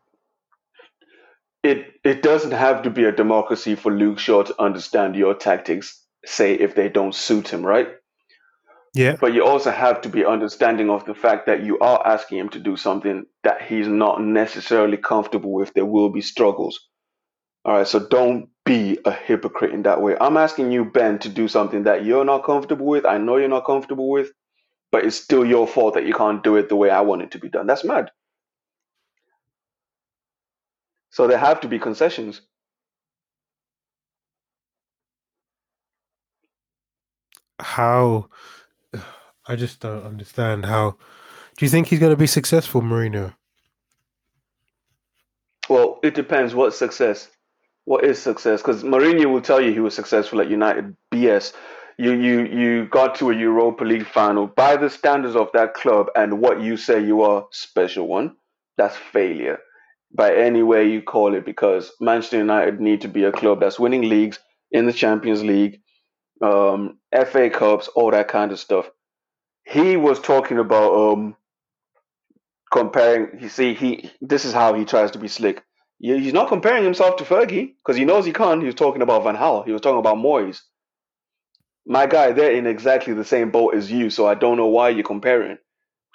[1.64, 6.04] it it doesn't have to be a democracy for Luke Shaw to understand your tactics,
[6.26, 7.90] say if they don't suit him, right?
[8.94, 12.40] yeah But you also have to be understanding of the fact that you are asking
[12.40, 15.74] him to do something that he's not necessarily comfortable with.
[15.74, 16.80] There will be struggles.
[17.70, 20.18] All right, so don't be a hypocrite in that way.
[20.20, 23.06] I'm asking you, Ben, to do something that you're not comfortable with.
[23.06, 24.32] I know you're not comfortable with,
[24.92, 27.30] but it's still your fault that you can't do it the way I want it
[27.34, 27.68] to be done.
[27.68, 28.10] That's mad.
[31.12, 32.42] So there have to be concessions.
[37.62, 38.30] how
[39.48, 40.92] i just don't understand how
[41.58, 43.34] do you think he's going to be successful Mourinho?
[45.68, 47.30] Well, it depends what success.
[47.90, 48.62] What is success?
[48.62, 50.96] Because Mourinho will tell you he was successful at United.
[51.12, 51.54] BS.
[51.98, 56.06] You you you got to a Europa League final by the standards of that club
[56.16, 58.36] and what you say you are special one.
[58.78, 59.58] That's failure
[60.14, 61.46] by any way you call it.
[61.46, 64.38] Because Manchester United need to be a club that's winning leagues
[64.72, 65.82] in the Champions League,
[66.44, 68.88] um, FA Cups, all that kind of stuff.
[69.64, 71.36] He was talking about um,
[72.72, 73.42] comparing.
[73.42, 75.64] You see, he this is how he tries to be slick.
[76.00, 78.62] Yeah, He's not comparing himself to Fergie because he knows he can't.
[78.62, 79.66] He was talking about Van Gaal.
[79.66, 80.62] He was talking about Moyes.
[81.86, 84.90] My guy, they're in exactly the same boat as you, so I don't know why
[84.90, 85.58] you're comparing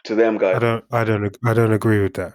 [0.04, 0.56] to them guys.
[0.56, 2.34] i don't i don't i don't agree with that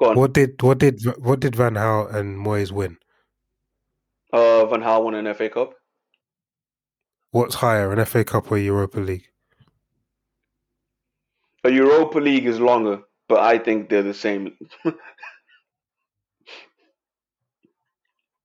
[0.00, 0.16] Go on.
[0.16, 2.98] what did what did what did van Gaal and moyes win
[4.32, 5.74] Uh, Van Gaal won an FA Cup.
[7.32, 9.26] what's higher an fa cup or europa league
[11.64, 14.56] A Europa League is longer, but I think they're the same.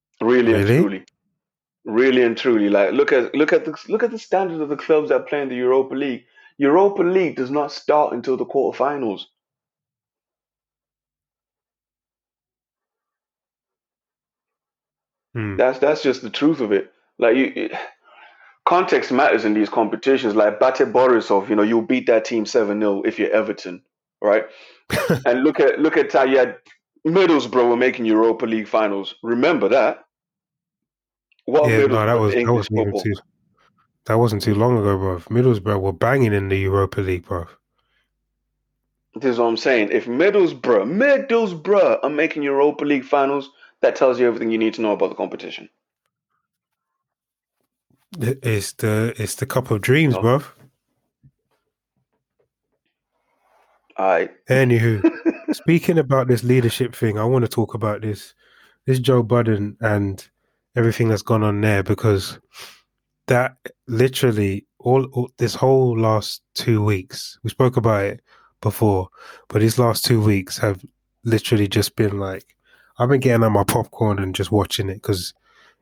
[0.20, 0.76] really, and Really?
[0.76, 1.04] truly,
[1.84, 2.70] really and truly.
[2.70, 5.42] Like look at look at the look at the standards of the clubs that play
[5.42, 6.24] in the Europa League.
[6.58, 9.22] Europa League does not start until the quarterfinals.
[15.34, 15.56] Hmm.
[15.56, 16.92] That's that's just the truth of it.
[17.18, 17.72] Like you, it-
[18.66, 20.36] context matters in these competitions.
[20.36, 23.82] Like Bate Borisov, you know, you'll beat that team seven 0 if you're Everton,
[24.22, 24.44] right?
[25.26, 26.56] and look at look at how you had
[27.06, 29.14] Middlesbrough were making Europa League finals.
[29.22, 30.04] Remember that?
[31.46, 33.14] What yeah, no, that was that wasn't even too
[34.06, 35.18] that wasn't too long ago, bro.
[35.18, 37.46] Middlesbrough were banging in the Europa League, bro.
[39.14, 39.90] This is what I'm saying.
[39.92, 44.80] If Middlesbrough, Middlesbrough are making Europa League finals, that tells you everything you need to
[44.80, 45.68] know about the competition.
[48.18, 50.20] It's the it's the cup of dreams, Oh.
[50.20, 50.42] bro.
[53.98, 54.30] Right.
[54.48, 55.02] Anywho,
[55.52, 58.34] speaking about this leadership thing, I want to talk about this
[58.86, 60.26] this Joe Budden and
[60.74, 62.38] everything that's gone on there because
[63.28, 68.20] that literally all, all this whole last two weeks we spoke about it
[68.60, 69.08] before,
[69.48, 70.84] but these last two weeks have
[71.24, 72.56] literally just been like
[72.98, 75.32] I've been getting out my popcorn and just watching it because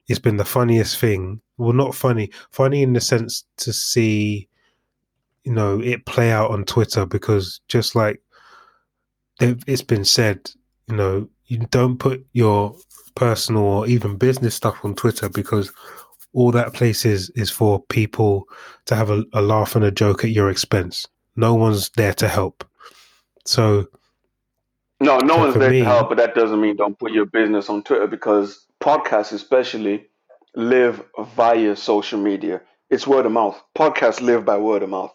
[0.08, 1.40] it's been the funniest thing.
[1.58, 4.48] Well, not funny, funny in the sense to see,
[5.44, 8.20] you know, it play out on Twitter because just like
[9.40, 10.50] it's been said,
[10.86, 12.76] you know, you don't put your
[13.14, 15.72] personal or even business stuff on Twitter because
[16.32, 18.46] all that place is is for people
[18.86, 21.08] to have a, a laugh and a joke at your expense.
[21.36, 22.64] No one's there to help.
[23.46, 23.86] So
[25.00, 27.68] No, no one's there me- to help, but that doesn't mean don't put your business
[27.70, 30.06] on Twitter because podcasts, especially,
[30.54, 31.02] live
[31.36, 32.60] via social media.
[32.90, 33.60] It's word of mouth.
[33.76, 35.14] Podcasts live by word of mouth.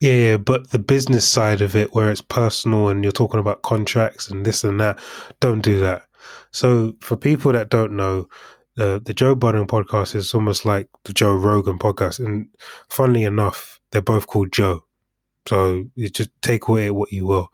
[0.00, 4.28] Yeah, but the business side of it, where it's personal and you're talking about contracts
[4.30, 4.98] and this and that,
[5.40, 6.02] don't do that.
[6.50, 8.28] So, for people that don't know,
[8.76, 12.46] the the Joe Budden podcast is almost like the Joe Rogan podcast, and
[12.90, 14.84] funnily enough, they're both called Joe.
[15.48, 17.48] So you just take away what you will.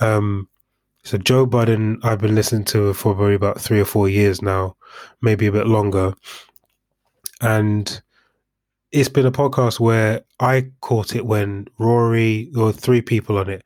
[0.00, 0.48] Um,
[1.04, 4.76] so Joe Budden, I've been listening to for probably about three or four years now,
[5.22, 6.14] maybe a bit longer,
[7.40, 8.02] and
[8.92, 13.64] it's been a podcast where I caught it when Rory, or three people on it,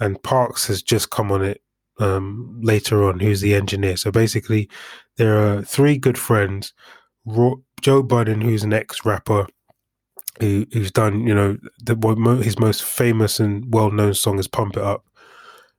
[0.00, 1.62] and Parks has just come on it
[2.00, 3.96] um, later on, who's the engineer.
[3.96, 4.68] So basically,
[5.16, 6.72] there are three good friends
[7.24, 9.46] Ro- Joe Budden, who's an ex rapper.
[10.40, 14.76] Who, who's done, you know, the, his most famous and well known song is Pump
[14.76, 15.04] It Up.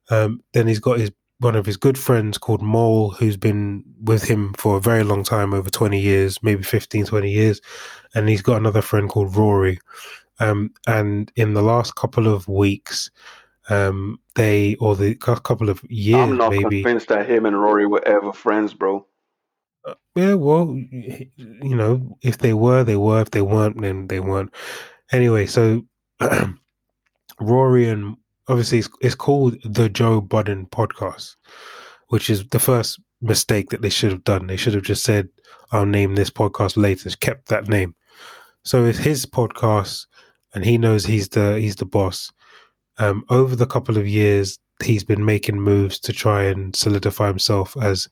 [0.09, 4.23] Um, then he's got his one of his good friends called Mal, who's been with
[4.23, 7.61] him for a very long time, over 20 years, maybe 15, 20 years.
[8.13, 9.79] And he's got another friend called Rory.
[10.39, 13.09] Um, and in the last couple of weeks,
[13.69, 16.81] um, they, or the couple of years, I'm not maybe.
[16.81, 19.05] convinced that him and Rory were ever friends, bro.
[20.15, 23.21] Yeah, well, you know, if they were, they were.
[23.21, 24.53] If they weren't, then they weren't.
[25.11, 25.85] Anyway, so
[27.39, 28.17] Rory and
[28.49, 31.35] obviously it's, it's called the Joe Budden podcast,
[32.09, 34.47] which is the first mistake that they should have done.
[34.47, 35.29] They should have just said,
[35.71, 37.95] "I'll name this podcast later." Kept that name.
[38.63, 40.07] So it's his podcast,
[40.53, 42.31] and he knows he's the he's the boss.
[42.97, 47.77] Um, over the couple of years, he's been making moves to try and solidify himself
[47.81, 48.09] as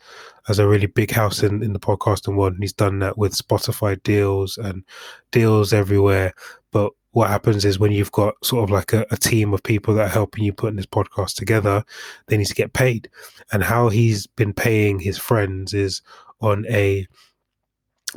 [0.47, 2.53] as a really big house in, in the podcasting world.
[2.53, 4.83] And he's done that with Spotify deals and
[5.31, 6.33] deals everywhere.
[6.71, 9.93] But what happens is when you've got sort of like a, a team of people
[9.95, 11.83] that are helping you putting this podcast together,
[12.27, 13.09] they need to get paid.
[13.51, 16.01] And how he's been paying his friends is
[16.41, 17.07] on a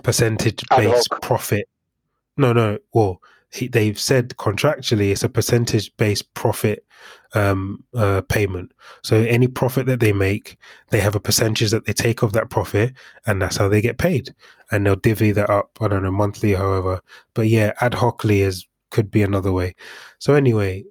[0.02, 1.68] percentage based profit.
[2.36, 2.78] No, no.
[2.92, 3.20] Well,
[3.52, 6.84] he, they've said contractually it's a percentage based profit
[7.34, 8.72] um, uh, payment.
[9.02, 10.56] So any profit that they make,
[10.90, 12.92] they have a percentage that they take of that profit,
[13.26, 14.34] and that's how they get paid.
[14.70, 15.78] And they'll divvy that up.
[15.80, 17.00] I don't know monthly, however.
[17.34, 19.74] But yeah, ad hocly is could be another way.
[20.18, 20.84] So anyway,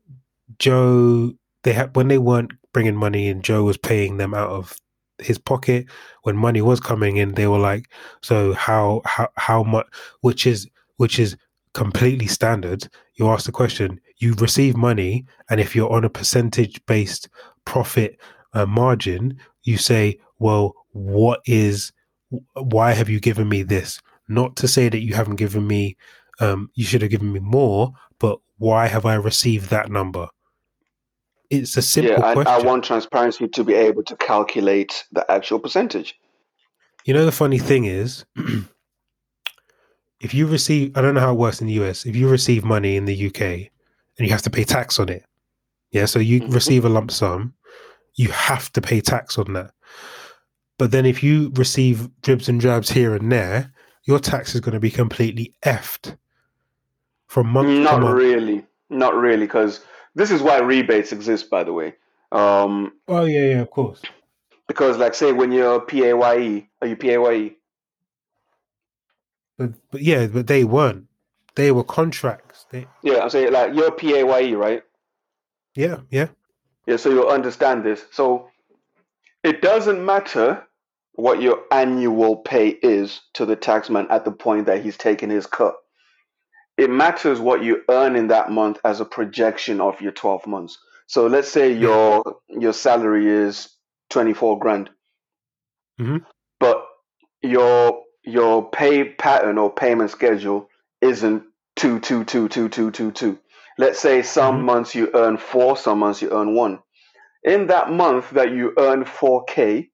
[0.57, 1.33] Joe,
[1.63, 4.75] they had when they weren't bringing money in, Joe was paying them out of
[5.19, 5.85] his pocket.
[6.23, 9.87] When money was coming in, they were like, "So how how how much?"
[10.21, 11.35] Which is which is
[11.73, 12.87] completely standard.
[13.15, 17.29] You ask the question, you receive money, and if you're on a percentage based
[17.65, 18.17] profit
[18.53, 21.91] uh, margin, you say, "Well, what is?
[22.53, 25.97] Why have you given me this?" Not to say that you haven't given me,
[26.39, 30.27] um, you should have given me more, but why have I received that number?
[31.49, 32.53] It's a simple yeah, I, question.
[32.53, 36.15] I want transparency to be able to calculate the actual percentage.
[37.05, 38.25] You know, the funny thing is,
[40.21, 42.63] if you receive, I don't know how it works in the US, if you receive
[42.63, 45.25] money in the UK and you have to pay tax on it,
[45.91, 46.53] yeah, so you Mhm.
[46.53, 47.53] receive a lump sum,
[48.15, 49.71] you have to pay tax on that.
[50.77, 53.73] But then if you receive dribs and drabs here and there,
[54.03, 56.17] your tax is going to be completely effed
[57.29, 58.17] from month Not month.
[58.17, 59.79] really, not really, because
[60.15, 61.93] this is why rebates exist, by the way.
[62.33, 64.01] Um, Oh, yeah, yeah, of course.
[64.67, 67.55] because, like, say when you're PAYE, are you PAYE?
[69.57, 71.05] But, but yeah, but they weren't.
[71.55, 72.65] They were contracts.
[72.71, 74.83] They, Yeah, I'm saying like you're PAYE, right?
[75.75, 76.27] yeah, yeah.
[76.87, 78.03] Yeah, so you'll understand this.
[78.11, 78.49] So
[79.43, 80.65] it doesn't matter
[81.13, 85.45] what your annual pay is to the taxman at the point that he's taking his
[85.45, 85.75] cut.
[86.79, 90.79] It matters what you earn in that month as a projection of your 12 months.
[91.07, 93.69] So let's say your your salary is
[94.11, 94.89] 24 grand.
[95.99, 96.25] Mhm.
[96.59, 96.85] But
[97.41, 100.69] your your pay pattern or payment schedule
[101.01, 101.43] isn't
[101.75, 103.39] two two two two two two two.
[103.77, 104.65] Let's say some Mhm.
[104.65, 106.79] months you earn four, some months you earn one.
[107.43, 109.91] In that month that you earn 4K,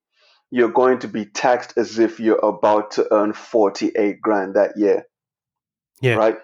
[0.52, 5.08] you're going to be taxed as if you're about to earn 48 grand that year.
[6.02, 6.16] Yeah.
[6.16, 6.38] Right?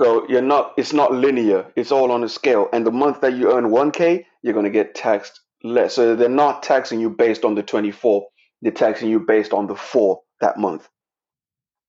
[0.00, 1.70] So you're not it's not linear.
[1.76, 2.68] It's all on a scale.
[2.72, 5.94] And the month that you earn 1K, you're going to get taxed less.
[5.94, 8.26] So they're not taxing you based on the 24.
[8.62, 10.88] They're taxing you based on the 4 that month.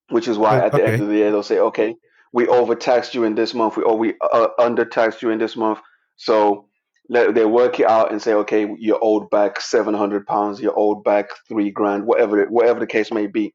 [0.10, 0.94] Which is why Oh, at the okay.
[0.94, 1.96] end of the year they'll say, "Okay,
[2.34, 5.80] we overtaxed you in this month, we or we uh, undertaxed you in this month."
[6.18, 6.68] So
[7.10, 11.06] let, they work it out and say, "Okay, you're owed back 700 pounds, you're owed
[11.06, 13.54] back 3 grand, whatever it, whatever the case may be."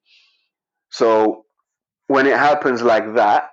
[0.90, 1.44] So
[2.06, 3.50] when it happens like that,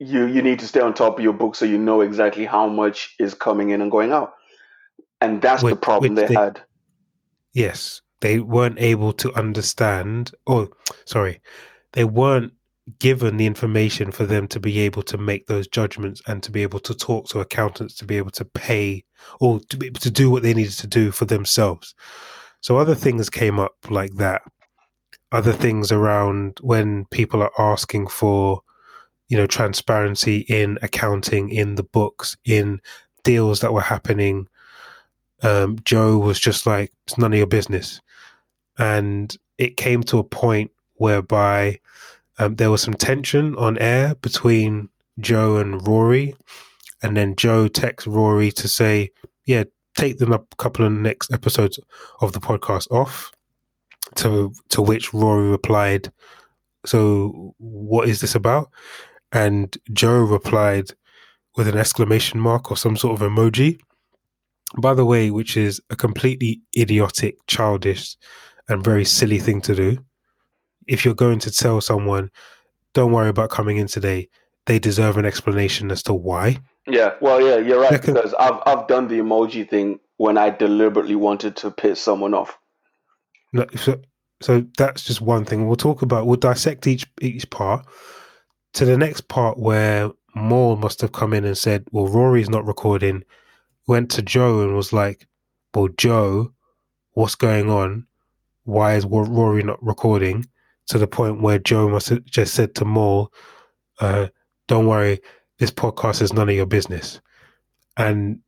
[0.00, 2.66] you you need to stay on top of your book so you know exactly how
[2.66, 4.32] much is coming in and going out.
[5.20, 6.62] And that's the problem they they- had.
[7.52, 10.70] Yes, they weren't able to understand, or
[11.04, 11.40] sorry,
[11.92, 12.52] they weren't
[12.98, 16.62] given the information for them to be able to make those judgments and to be
[16.62, 19.04] able to talk to accountants to be able to pay
[19.40, 21.94] or to be able to do what they needed to do for themselves.
[22.60, 24.42] So other things came up like that.
[25.32, 28.62] Other things around when people are asking for,
[29.30, 32.82] you know, transparency in accounting, in the books, in
[33.24, 34.46] deals that were happening
[35.42, 38.00] um, Joe was just like, it's none of your business.
[38.78, 41.80] And it came to a point whereby
[42.38, 46.34] um, there was some tension on air between Joe and Rory.
[47.02, 49.10] And then Joe texts Rory to say,
[49.46, 49.64] yeah,
[49.96, 51.78] take them a couple of next episodes
[52.20, 53.32] of the podcast off.
[54.16, 56.10] To, to which Rory replied,
[56.84, 58.70] so what is this about?
[59.32, 60.90] And Joe replied
[61.56, 63.80] with an exclamation mark or some sort of emoji
[64.78, 68.16] by the way, which is a completely idiotic, childish,
[68.68, 69.98] and very silly thing to do.
[70.86, 72.30] If you're going to tell someone,
[72.94, 74.28] don't worry about coming in today,
[74.66, 76.58] they deserve an explanation as to why.
[76.86, 81.14] Yeah, well, yeah, you're right because I've I've done the emoji thing when I deliberately
[81.14, 82.58] wanted to piss someone off.
[83.52, 84.00] No, so,
[84.40, 85.66] so that's just one thing.
[85.66, 86.26] We'll talk about.
[86.26, 87.86] We'll dissect each each part
[88.74, 92.66] to the next part where Mal must have come in and said, "Well, Rory's not
[92.66, 93.24] recording."
[93.86, 95.26] Went to Joe and was like,
[95.74, 96.52] "Well, Joe,
[97.12, 98.06] what's going on?
[98.64, 100.46] Why is Rory not recording?"
[100.86, 103.32] To the point where Joe must have just said to Mal,
[104.00, 104.28] uh,
[104.68, 105.20] "Don't worry,
[105.58, 107.20] this podcast is none of your business."
[107.96, 108.40] And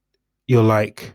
[0.47, 1.15] you're like,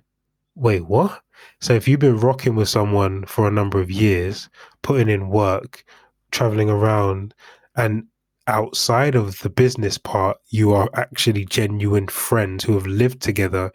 [0.56, 1.22] "Wait, what?"
[1.62, 4.50] So if you've been rocking with someone for a number of years,
[4.82, 5.84] putting in work,
[6.32, 7.34] traveling around,
[7.76, 8.06] and
[8.48, 13.72] outside of the business part, you are actually genuine friends who have lived together,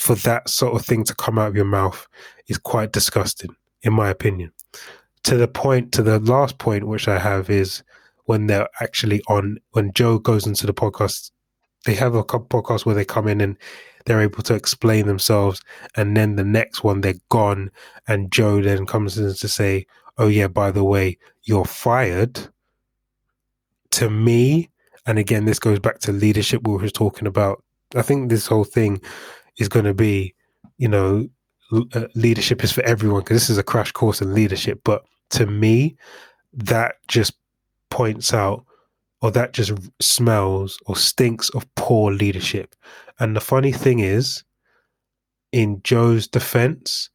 [0.00, 2.06] for that sort of thing to come out of your mouth
[2.48, 4.52] is quite disgusting, in my opinion.
[5.24, 7.82] To the point, to the last point, which I have is
[8.24, 11.30] when they're actually on, when Joe goes into the podcast,
[11.84, 13.56] they have a couple podcasts where they come in and
[14.06, 15.60] they're able to explain themselves
[15.96, 17.70] and then the next one they're gone
[18.08, 19.86] and joe then comes in to say
[20.18, 22.48] oh yeah by the way you're fired
[23.96, 24.70] to me
[25.06, 27.62] and again this goes back to leadership we were talking about
[27.94, 29.00] i think this whole thing
[29.58, 30.34] is going to be
[30.78, 31.28] you know
[31.94, 35.46] uh, leadership is for everyone because this is a crash course in leadership but to
[35.46, 35.96] me
[36.52, 37.34] that just
[37.90, 38.64] points out
[39.22, 42.74] or that just smells or stinks of poor leadership.
[43.18, 44.44] And the funny thing is,
[45.52, 47.08] in Joe's defense,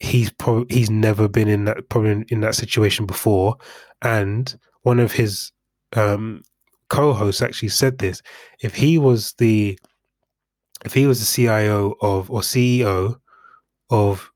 [0.00, 0.32] he's
[0.68, 3.56] he's never been in that probably in that situation before,
[4.02, 5.52] and one of his
[5.94, 6.42] um,
[6.88, 8.22] co-host actually said this:
[8.60, 9.78] if he was the
[10.84, 13.18] if he was the CIO of or CEO
[13.90, 14.30] of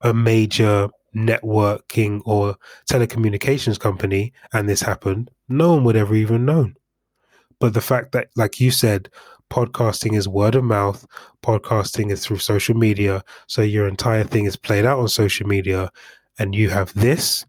[0.00, 2.56] a major networking or
[2.90, 6.74] telecommunications company and this happened, no one would ever even known.
[7.60, 9.08] But the fact that, like you said,
[9.50, 11.06] podcasting is word of mouth,
[11.42, 15.90] podcasting is through social media, so your entire thing is played out on social media,
[16.38, 17.46] and you have this,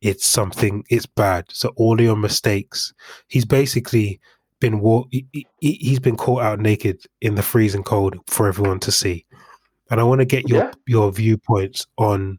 [0.00, 1.46] it's something, it's bad.
[1.50, 2.92] So all of your mistakes,
[3.28, 4.20] he's basically
[4.60, 8.92] been wa- he, he's been caught out naked in the freezing cold for everyone to
[8.92, 9.24] see.
[9.90, 10.72] And I want to get your Yeah.
[10.86, 12.38] your viewpoints on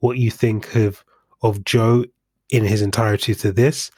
[0.00, 1.04] what you think of
[1.42, 2.04] of Joe
[2.50, 3.90] in his entirety to this,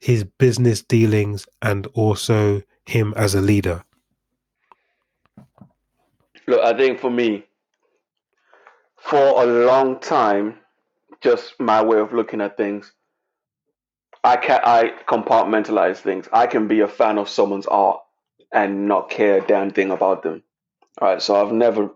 [0.00, 3.82] his business dealings, and also him as a leader.
[6.46, 7.44] Look, I think for me,
[8.96, 10.58] for a long time,
[11.24, 12.92] just my way of looking at things,
[14.22, 16.28] I can I compartmentalize things.
[16.32, 18.00] I can be a fan of someone's art
[18.52, 20.42] and not care a damn thing about them.
[21.00, 21.90] All right, so I've never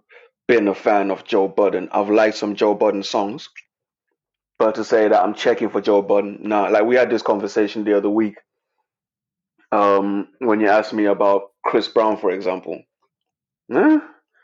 [0.49, 1.91] been a fan of Joe Budden.
[1.93, 3.49] I've liked some Joe Budden songs,
[4.59, 6.69] but to say that I'm checking for Joe Budden, nah.
[6.69, 8.37] Like we had this conversation the other week,
[9.71, 12.83] um, when you asked me about Chris Brown, for example.
[13.69, 14.01] Nah,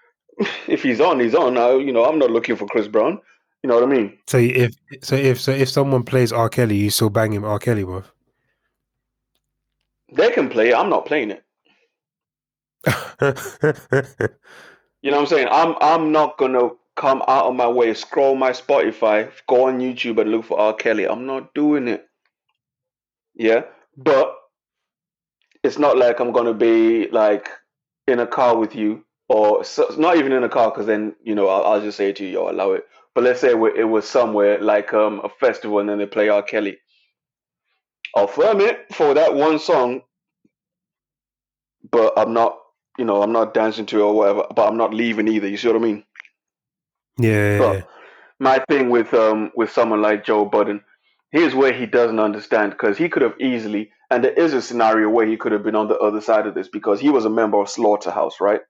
[0.69, 1.55] if he's on, he's on.
[1.85, 3.21] You know, I'm not looking for Chris Brown.
[3.65, 4.19] You know what I mean?
[4.27, 6.51] So if so if so if someone plays R.
[6.51, 7.59] Kelly, you still bang him R.
[7.59, 8.05] Kelly, with?
[10.13, 10.75] They can play it.
[10.75, 11.43] I'm not playing it.
[15.01, 15.49] You know what I'm saying?
[15.51, 20.19] I'm I'm not gonna come out of my way, scroll my Spotify, go on YouTube
[20.19, 20.73] and look for R.
[20.73, 21.07] Kelly.
[21.07, 22.09] I'm not doing it.
[23.35, 23.65] Yeah,
[23.99, 24.35] but
[25.63, 27.51] it's not like I'm gonna be like
[28.09, 31.35] in a car with you, or so, not even in a car, because then you
[31.35, 34.09] know I'll, I'll just say to you, "Yo, allow it." But let's say it was
[34.09, 36.43] somewhere like um, a festival, and then they play R.
[36.43, 36.79] Kelly.
[38.17, 40.03] I'll firm it for that one song,
[41.91, 42.59] but I'm not,
[42.99, 44.47] you know, I'm not dancing to it or whatever.
[44.55, 45.49] But I'm not leaving either.
[45.49, 46.05] You see what I mean?
[47.19, 47.89] yeah, But
[48.39, 50.83] my thing with um with someone like Joe Budden,
[51.31, 55.09] here's where he doesn't understand because he could have easily, and there is a scenario
[55.09, 57.31] where he could have been on the other side of this because he was a
[57.31, 58.61] member of Slaughterhouse, right?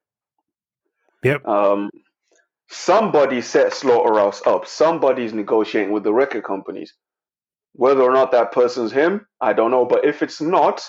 [1.23, 1.47] Yep.
[1.47, 1.91] Um,
[2.69, 4.67] somebody set Slaughterhouse up.
[4.67, 6.95] Somebody's negotiating with the record companies.
[7.73, 9.85] Whether or not that person's him, I don't know.
[9.85, 10.89] But if it's not,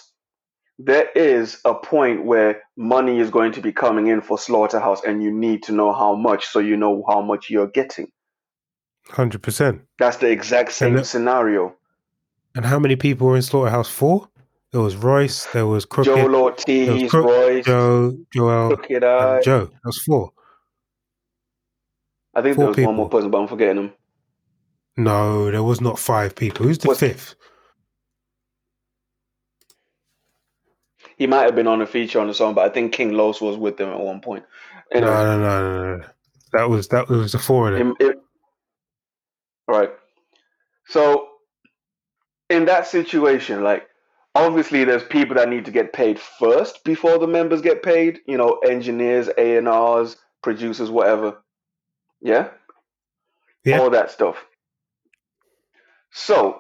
[0.78, 5.24] there is a point where money is going to be coming in for Slaughterhouse, and
[5.24, 8.12] you need to know how much so you know how much you're getting.
[9.10, 9.82] hundred percent.
[10.00, 11.76] That's the exact same And scenario.
[12.56, 13.90] And how many people were in Slaughterhouse?
[13.90, 14.30] Four.
[14.72, 15.46] There was Royce.
[15.54, 16.12] There was Crooked.
[16.12, 19.02] Joell there Ortiz, Crook, Royce, Joe, Joell, Crooked
[19.44, 19.66] Joe.
[19.66, 20.32] That was four.
[22.36, 23.94] I think four there was one more person, but I'm forgetting him.
[24.98, 26.66] No, there was not five people.
[26.66, 27.36] Who's the fifth?
[31.18, 33.40] He might have been on a feature on the song, but I think King Los
[33.40, 34.44] was with them at one point.
[34.92, 36.06] Anyway, No, no, no, no, no.
[36.54, 37.96] That was that was the four of them.
[38.00, 38.22] It- it-
[39.68, 39.92] right.
[40.88, 41.28] So,
[42.50, 43.88] in that situation, like
[44.36, 48.22] obviously, there's people that need to get paid first before the members get paid.
[48.28, 51.42] You know, engineers, A and R's, producers, whatever.
[52.26, 52.50] Yeah.
[53.64, 53.80] Yeah.
[53.80, 54.44] All that stuff.
[56.12, 56.60] So,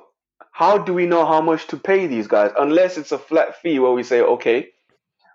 [0.51, 2.51] how do we know how much to pay these guys?
[2.55, 4.67] Unless it's a flat fee where we say, okay,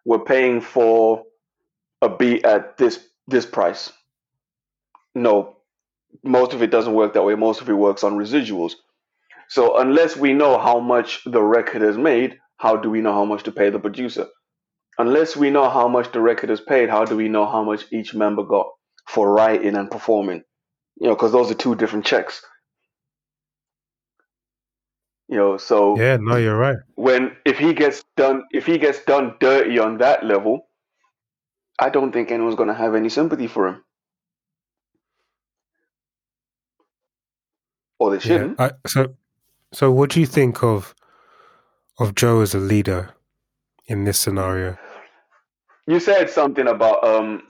[0.05, 1.25] we're paying for
[2.01, 3.93] a beat at this this price.
[5.17, 5.57] No,
[6.23, 7.35] most of it doesn't work that way.
[7.35, 8.75] Most of it works on residuals.
[9.49, 13.25] So unless we know how much the record has made, how do we know how
[13.25, 14.29] much to pay the producer?
[14.97, 17.85] Unless we know how much the record has paid, how do we know how much
[17.91, 18.69] each member got
[19.11, 20.43] for writing and performing?
[21.01, 22.43] You know, because those are two different checks.
[25.29, 26.79] You know, so Yeah, no, you're right.
[26.97, 30.69] when if he gets done if he gets done dirty on that level,
[31.79, 33.85] I don't think anyone's gonna have any sympathy for him.
[37.99, 38.23] Or they Yeah.
[38.33, 38.61] shouldn't.
[38.61, 39.15] I, so,
[39.73, 40.95] so what do you think of
[41.99, 43.11] of Joe as a leader
[43.87, 44.79] in this scenario?
[45.87, 47.43] You said something about um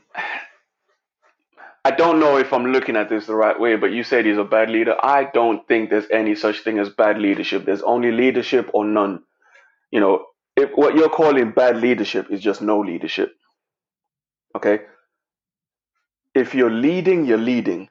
[1.85, 4.37] I don't know if I'm looking at this the right way, but you said he's
[4.37, 4.97] a bad leader.
[5.03, 7.65] I don't think there's any such thing as bad leadership.
[7.65, 9.23] There's only leadership or none.
[9.91, 10.27] You know,
[10.57, 13.33] if what you're calling bad leadership is just no leadership.
[14.55, 14.81] Okay?
[16.35, 17.89] If you're leading, you're leading.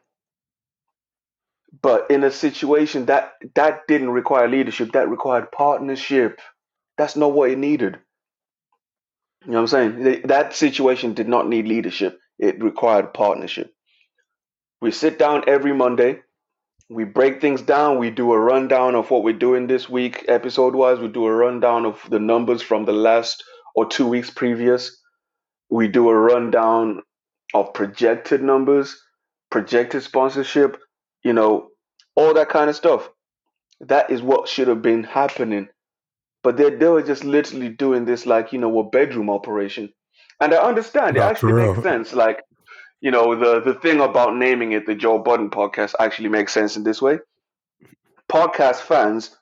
[1.81, 6.39] But in a situation that that didn't require leadership, that required partnership.
[6.97, 7.97] That's not what it needed.
[9.45, 10.21] You know what I'm saying?
[10.25, 12.19] That situation did not need leadership.
[12.37, 13.73] It required partnership.
[14.81, 16.21] We sit down every Monday.
[16.89, 17.99] We break things down.
[17.99, 20.99] We do a rundown of what we're doing this week, episode wise.
[20.99, 23.43] We do a rundown of the numbers from the last
[23.75, 24.97] or two weeks previous.
[25.69, 27.01] We do a rundown
[27.53, 28.99] of projected numbers,
[29.51, 30.77] projected sponsorship,
[31.23, 31.69] you know,
[32.15, 33.09] all that kind of stuff.
[33.81, 35.67] That is what should have been happening.
[36.41, 39.89] But they, they were just literally doing this like, you know, a bedroom operation.
[40.41, 42.13] And I understand it actually makes sense.
[42.13, 42.43] Like,
[43.01, 46.75] you know, the, the thing about naming it the Joe Budden podcast actually makes sense
[46.75, 47.19] in this way.
[48.31, 49.35] Podcast fans,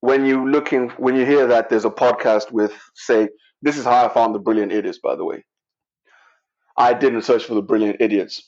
[0.00, 3.28] when you looking when you hear that there's a podcast with, say,
[3.62, 5.44] this is how I found the brilliant idiots, by the way.
[6.76, 8.42] I didn't search for the brilliant idiots.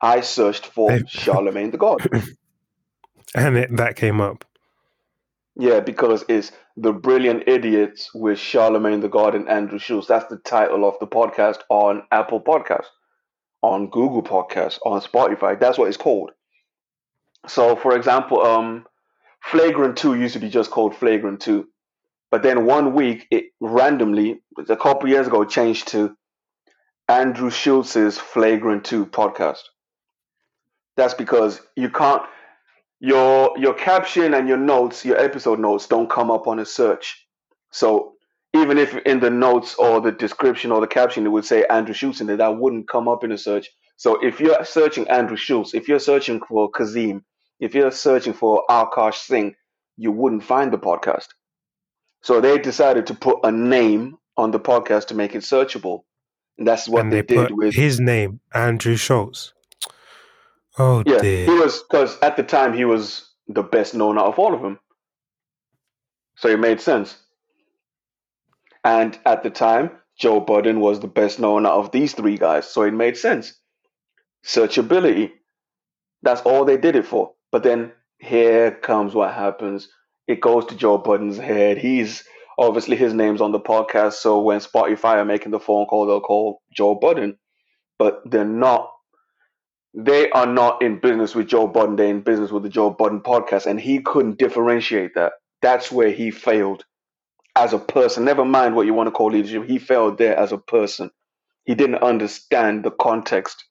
[0.00, 2.06] I searched for Charlemagne the God.
[3.34, 4.44] And it, that came up.
[5.56, 10.06] Yeah, because it's the brilliant idiots with Charlemagne the God and Andrew Schulz.
[10.06, 12.86] That's the title of the podcast on Apple Podcast,
[13.62, 15.58] on Google Podcast, on Spotify.
[15.58, 16.32] That's what it's called.
[17.46, 18.86] So, for example, um,
[19.42, 21.68] Flagrant Two used to be just called Flagrant Two,
[22.30, 26.16] but then one week it randomly, a couple years ago, changed to
[27.08, 29.62] Andrew Schulz's Flagrant Two podcast.
[30.96, 32.22] That's because you can't
[33.00, 37.26] your your caption and your notes, your episode notes don't come up on a search.
[37.72, 38.11] So
[38.54, 41.94] even if in the notes or the description or the caption it would say Andrew
[41.94, 43.70] Schulz in there, that wouldn't come up in a search.
[43.96, 47.24] So if you're searching Andrew Schulz, if you're searching for Kazim,
[47.60, 49.54] if you're searching for Akaash Singh,
[49.96, 51.28] you wouldn't find the podcast.
[52.22, 56.02] So they decided to put a name on the podcast to make it searchable.
[56.58, 59.54] And that's what and they, they, did with his name, Andrew Schulz.
[60.78, 61.46] Oh Yeah, dear.
[61.46, 64.62] he was because at the time he was the best known out of all of
[64.62, 64.78] them,
[66.36, 67.16] so it made sense.
[68.84, 72.82] And at the time, Joe Budden was the best known of these three guys, so
[72.82, 73.54] it made sense.
[74.44, 75.32] Searchability,
[76.22, 77.32] that's all they did it for.
[77.50, 79.88] But then here comes what happens.
[80.26, 81.78] It goes to Joe Budden's head.
[81.78, 82.24] He's
[82.58, 86.20] obviously his name's on the podcast, so when Spotify are making the phone call, they'll
[86.20, 87.38] call Joe Budden,
[87.98, 88.90] but they're not
[89.94, 91.96] they are not in business with Joe Budden.
[91.96, 95.32] They're in business with the Joe Budden podcast, and he couldn't differentiate that.
[95.60, 96.84] That's where he failed
[97.56, 98.24] as a person.
[98.24, 99.64] Never mind what you want to call leadership.
[99.66, 101.10] He failed there as a person.
[101.64, 103.64] He didn't understand the context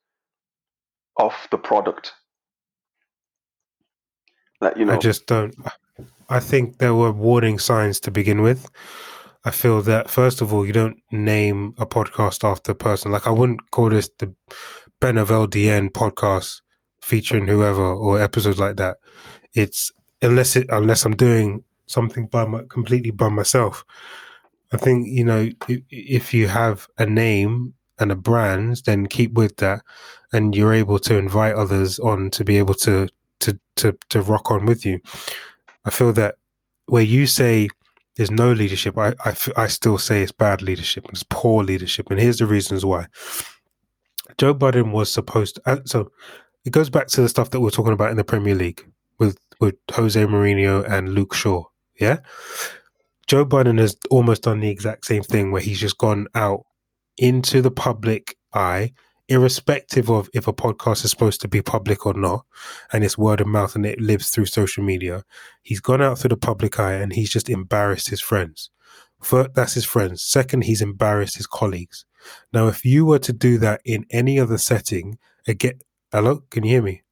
[1.17, 2.13] of the product.
[4.61, 5.53] That you know, I just don't.
[6.29, 8.69] I think there were warning signs to begin with.
[9.43, 13.11] I feel that first of all, you don't name a podcast after a person.
[13.11, 14.33] Like I wouldn't call this the
[14.99, 16.61] Ben of LDN podcast
[17.01, 18.97] featuring whoever or episodes like that.
[19.53, 23.85] It's unless it unless I'm doing something by my completely by myself.
[24.73, 25.49] I think you know
[25.89, 29.81] if, you have a name and a brand, then keep with that,
[30.33, 33.07] and you're able to invite others on to be able to
[33.41, 34.99] to to to rock on with you.
[35.85, 36.35] I feel that
[36.85, 37.69] where you say
[38.15, 39.13] there's no leadership, I,
[39.55, 41.07] I, still say it's bad leadership.
[41.09, 42.11] It's poor leadership.
[42.11, 43.07] And here's the reasons why.
[44.37, 46.11] Joe Budden was supposed to, uh, so
[46.65, 48.85] it goes back to the stuff that we're talking about in the Premier League
[49.17, 51.63] with, with Jose Mourinho and Luke Shaw.
[52.01, 52.17] Yeah.
[53.27, 56.65] Joe Budden has almost done the exact same thing where he's just gone out
[57.17, 58.93] into the public eye,
[59.29, 62.43] irrespective of if a podcast is supposed to be public or not,
[62.91, 65.23] and it's word of mouth and it lives through social media.
[65.61, 68.71] He's gone out through the public eye and he's just embarrassed his friends.
[69.21, 70.23] First, that's his friends.
[70.23, 72.05] Second, he's embarrassed his colleagues.
[72.51, 75.79] Now, if you were to do that in any other setting, again,
[76.11, 77.03] hello, can you hear me?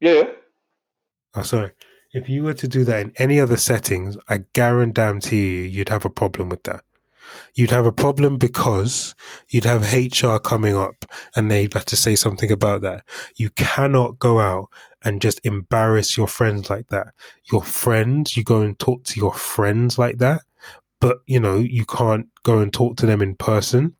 [0.00, 0.24] Yeah.
[1.34, 1.72] Oh, sorry.
[2.14, 6.04] If you were to do that in any other settings, I guarantee you, you'd have
[6.04, 6.84] a problem with that.
[7.54, 9.16] You'd have a problem because
[9.48, 11.04] you'd have HR coming up
[11.34, 13.04] and they'd have to say something about that.
[13.34, 14.68] You cannot go out
[15.04, 17.08] and just embarrass your friends like that.
[17.50, 20.42] Your friends, you go and talk to your friends like that,
[21.00, 23.96] but you know, you can't go and talk to them in person.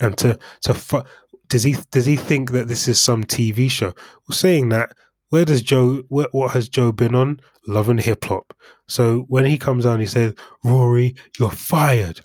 [0.00, 1.02] And to, to, fu-
[1.48, 3.94] does he, does he think that this is some TV show?
[4.28, 4.92] Well, saying that,
[5.30, 6.02] where does Joe?
[6.08, 7.40] Where, what has Joe been on?
[7.66, 8.54] Love and hip hop.
[8.88, 12.20] So when he comes on, he says, "Rory, you're fired."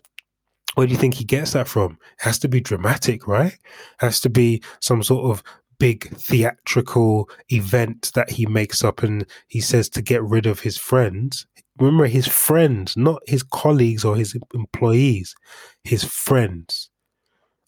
[0.76, 1.93] Where do you think he gets that from?
[2.20, 3.54] It has to be dramatic, right?
[3.54, 3.60] It
[3.99, 5.43] has to be some sort of
[5.80, 10.78] big theatrical event that he makes up, and he says to get rid of his
[10.78, 11.47] friends.
[11.80, 15.34] Remember, his friends, not his colleagues or his employees,
[15.84, 16.91] his friends.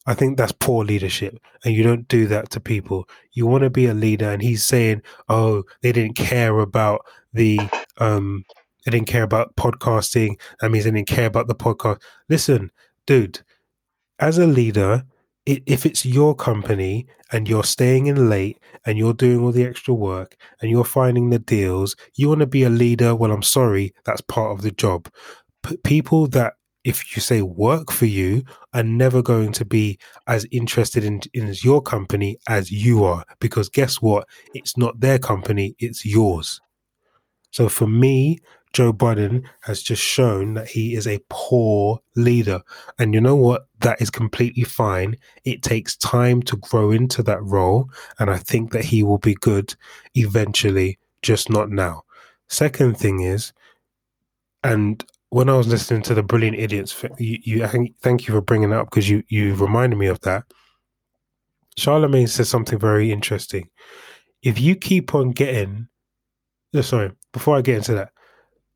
[0.06, 3.08] I think that's poor leadership, and you don't do that to people.
[3.32, 7.60] You want to be a leader, and he's saying, "Oh, they didn't care about the
[8.00, 8.44] um,
[8.86, 10.40] they didn't care about podcasting.
[10.60, 12.72] That means they didn't care about the podcast." Listen,
[13.08, 13.42] dude,
[14.20, 15.04] as a leader,
[15.46, 19.94] if it's your company and you're staying in late and you're doing all the extra
[19.94, 23.14] work and you're finding the deals, you want to be a leader.
[23.16, 25.10] Well, I'm sorry, that's part of the job.
[25.64, 26.54] P- people that
[26.84, 31.54] if you say work for you are never going to be as interested in, in
[31.62, 34.28] your company as you are because guess what?
[34.54, 36.60] It's not their company it's yours.
[37.52, 38.40] So for me
[38.74, 42.62] joe budden has just shown that he is a poor leader.
[42.98, 43.68] And you know what?
[43.82, 45.16] That is completely fine.
[45.46, 49.36] It takes time to grow into that role and i think that he will be
[49.36, 49.76] good
[50.16, 52.04] eventually just not now.
[52.50, 53.54] Second thing is
[54.64, 55.04] and
[55.34, 58.42] when I was listening to the Brilliant Idiots, you, you I think, thank you for
[58.42, 60.44] bringing that up because you you reminded me of that.
[61.76, 63.70] Charlemagne says something very interesting.
[64.44, 65.88] If you keep on getting,
[66.82, 68.12] sorry, before I get into that,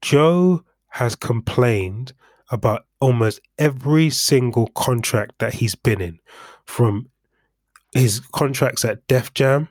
[0.02, 2.14] Joe has complained
[2.50, 6.18] about almost every single contract that he's been in,
[6.66, 7.12] from
[7.94, 9.70] his contracts at Def Jam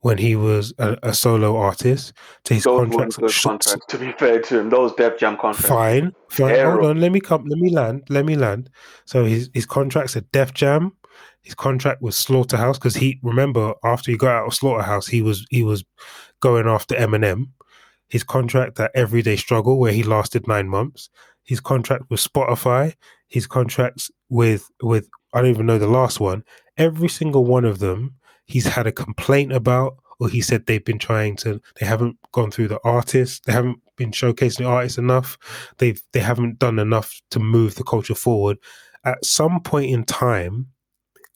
[0.00, 2.12] when he was a, a solo artist
[2.44, 3.18] to his Those contracts.
[3.18, 4.70] weren't contracts, to be fair to him.
[4.70, 5.68] Those Def Jam contracts.
[5.68, 6.64] Fine, fine.
[6.64, 7.44] Hold on, let me come.
[7.46, 8.02] Let me land.
[8.08, 8.70] Let me land.
[9.04, 10.92] So his his contracts at Def Jam,
[11.42, 15.46] his contract was Slaughterhouse because he remember after he got out of Slaughterhouse, he was
[15.50, 15.84] he was
[16.40, 17.46] going after Eminem.
[18.08, 21.10] His contract at Everyday Struggle, where he lasted nine months.
[21.44, 22.94] His contract with Spotify.
[23.28, 26.44] His contracts with with I don't even know the last one.
[26.76, 28.14] Every single one of them,
[28.46, 31.60] he's had a complaint about, or he said they've been trying to.
[31.78, 33.40] They haven't gone through the artists.
[33.44, 35.36] They haven't been showcasing the artists enough.
[35.78, 38.58] They've they haven't done enough to move the culture forward.
[39.04, 40.68] At some point in time,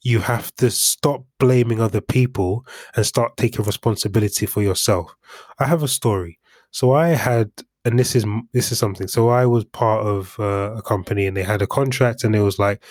[0.02, 2.64] you have to stop blaming other people
[2.96, 5.14] and start taking responsibility for yourself.
[5.58, 6.38] I have a story.
[6.70, 7.50] So I had,
[7.84, 9.08] and this is this is something.
[9.08, 12.40] So I was part of uh, a company, and they had a contract, and it
[12.40, 12.82] was like,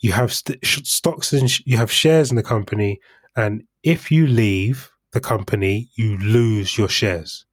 [0.00, 3.00] you have st- stocks and sh- you have shares in the company,
[3.36, 7.46] and if you leave the company, you lose your shares.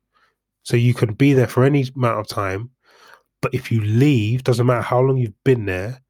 [0.63, 2.71] So you can be there for any amount of time,
[3.41, 6.01] but if you leave, doesn't matter how long you've been there,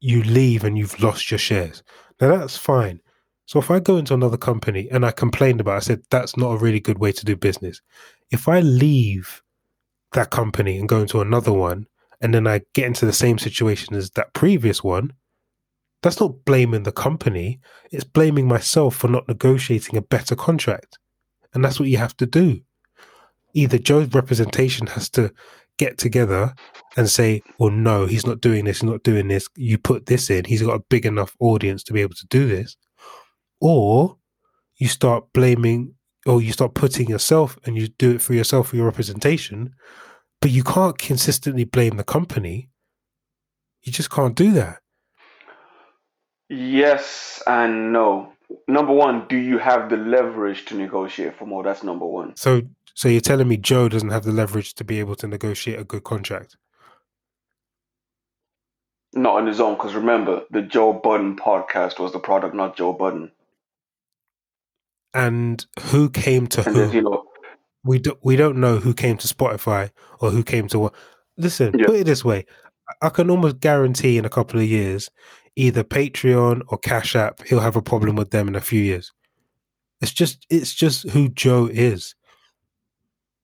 [0.00, 1.82] you leave and you've lost your shares.
[2.20, 3.00] Now that's fine.
[3.46, 6.36] So if I go into another company and I complained about, it, I said that's
[6.36, 7.80] not a really good way to do business.
[8.30, 9.42] If I leave
[10.12, 11.86] that company and go into another one,
[12.20, 15.12] and then I get into the same situation as that previous one,
[16.06, 17.58] that's not blaming the company.
[17.90, 20.98] It's blaming myself for not negotiating a better contract.
[21.52, 22.60] And that's what you have to do.
[23.54, 25.32] Either Joe's representation has to
[25.78, 26.54] get together
[26.96, 29.48] and say, well, no, he's not doing this, he's not doing this.
[29.56, 32.46] You put this in, he's got a big enough audience to be able to do
[32.46, 32.76] this.
[33.60, 34.16] Or
[34.76, 35.94] you start blaming,
[36.24, 39.74] or you start putting yourself and you do it for yourself for your representation,
[40.40, 42.70] but you can't consistently blame the company.
[43.82, 44.78] You just can't do that.
[46.48, 48.32] Yes and no.
[48.68, 51.62] Number one, do you have the leverage to negotiate for more?
[51.64, 52.36] That's number one.
[52.36, 52.62] So
[52.94, 55.84] So you're telling me Joe doesn't have the leverage to be able to negotiate a
[55.84, 56.56] good contract?
[59.14, 62.92] Not on his own, because remember, the Joe Budden podcast was the product, not Joe
[62.92, 63.32] Budden.
[65.14, 66.92] And who came to And who?
[66.92, 67.24] you know,
[67.82, 69.90] we do, we don't know who came to Spotify
[70.20, 70.94] or who came to what.
[71.38, 71.86] Listen, Yeah.
[71.86, 72.44] put it this way:
[73.02, 75.10] I- I can almost guarantee in a couple of years,
[75.56, 79.12] either Patreon or Cash App, he'll have a problem with them in a few years.
[80.00, 82.14] It's just it's just who Joe is.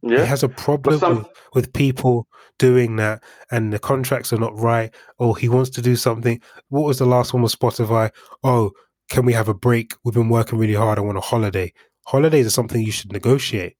[0.02, 2.26] He has a problem some- with, with people
[2.58, 4.92] doing that, and the contracts are not right.
[5.18, 6.40] Or he wants to do something.
[6.68, 8.10] What was the last one with Spotify?
[8.42, 8.72] Oh,
[9.10, 9.94] can we have a break?
[10.04, 10.98] We've been working really hard.
[10.98, 11.72] I want a holiday.
[12.06, 13.76] Holidays are something you should negotiate.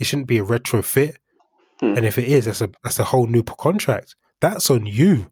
[0.00, 1.14] It shouldn't be a retrofit.
[1.80, 1.96] Hmm.
[1.96, 4.16] And if it is, that's a that's a whole new contract.
[4.40, 5.30] That's on you.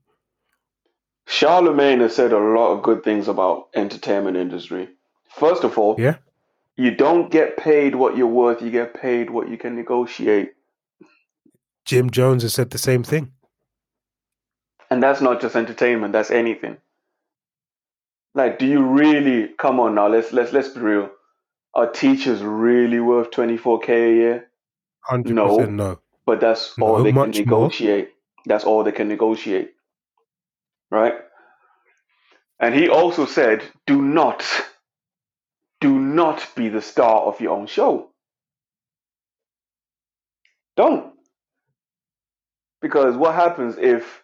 [1.26, 4.88] Charlemagne has said a lot of good things about entertainment industry.
[5.30, 6.16] First of all, Yeah.
[6.76, 10.52] you don't get paid what you're worth, you get paid what you can negotiate.
[11.84, 13.32] Jim Jones has said the same thing.
[14.90, 16.76] And that's not just entertainment, that's anything.
[18.34, 21.10] Like, do you really come on now, let's let's let's be real.
[21.74, 24.50] Are teachers really worth twenty four K a year?
[25.00, 25.56] Hundred No.
[25.56, 25.98] percent no.
[26.26, 27.58] But that's all No, they can much more.
[27.62, 28.10] negotiate.
[28.46, 29.74] That's all they can negotiate.
[30.92, 31.14] Right?
[32.60, 34.44] And he also said, do not,
[35.80, 38.10] do not be the star of your own show.
[40.76, 41.14] Don't.
[42.82, 44.22] Because what happens if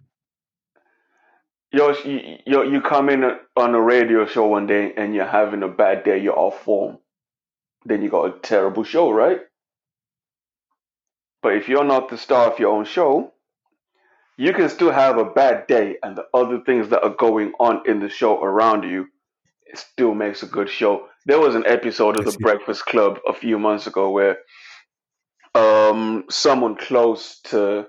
[1.72, 3.24] you're, you, you you come in
[3.56, 6.98] on a radio show one day and you're having a bad day, you're off form,
[7.86, 9.40] then you got a terrible show, right?
[11.42, 13.32] But if you're not the star of your own show,
[14.38, 17.82] you can still have a bad day, and the other things that are going on
[17.86, 19.08] in the show around you,
[19.66, 21.08] it still makes a good show.
[21.26, 22.38] There was an episode of The.
[22.38, 24.38] Breakfast Club a few months ago where
[25.56, 27.88] um, someone close to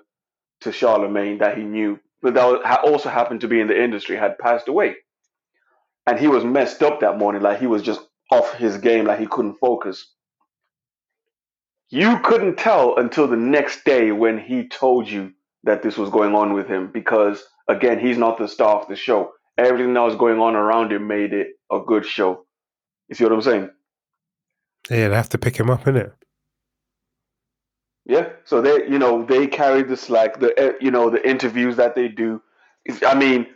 [0.62, 4.39] to Charlemagne that he knew, but that also happened to be in the industry, had
[4.39, 4.95] passed away,
[6.08, 9.20] and he was messed up that morning, like he was just off his game, like
[9.20, 10.14] he couldn't focus.
[11.91, 15.34] You couldn't tell until the next day when he told you
[15.64, 18.95] that this was going on with him because, again, he's not the star of the
[18.95, 19.32] show.
[19.57, 22.45] Everything that was going on around him made it a good show.
[23.10, 23.70] You see what I'm saying?
[24.89, 26.14] Yeah, they have to pick him up, innit?
[28.05, 28.30] Yeah.
[28.45, 30.39] So they, you know, they carry the slack.
[30.39, 32.41] The, eh, you know, the interviews that they do.
[33.05, 33.47] I mean,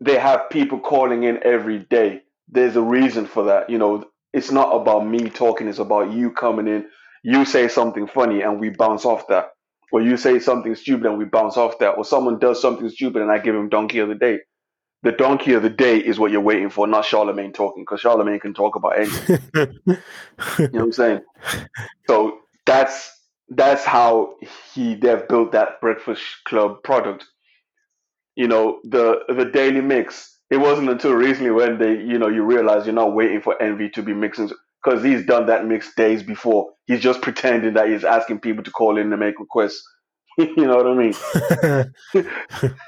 [0.00, 2.22] they have people calling in every day.
[2.48, 3.70] There's a reason for that.
[3.70, 5.68] You know, it's not about me talking.
[5.68, 6.86] It's about you coming in.
[7.22, 9.51] You say something funny and we bounce off that.
[9.92, 11.90] Or you say something stupid and we bounce off that.
[11.92, 14.40] Or someone does something stupid and I give him donkey of the day.
[15.04, 18.40] The donkey of the day is what you're waiting for, not Charlemagne talking, because Charlemagne
[18.40, 19.40] can talk about anything.
[20.72, 21.20] You know what I'm saying?
[22.08, 23.12] So that's
[23.50, 24.36] that's how
[24.74, 27.26] he they've built that breakfast club product.
[28.36, 30.38] You know, the the daily mix.
[30.50, 33.88] It wasn't until recently when they, you know, you realize you're not waiting for Envy
[33.90, 34.50] to be mixing
[34.82, 36.70] because he's done that mix days before.
[36.86, 39.82] He's just pretending that he's asking people to call in to make requests.
[40.38, 42.24] you know what I
[42.64, 42.74] mean?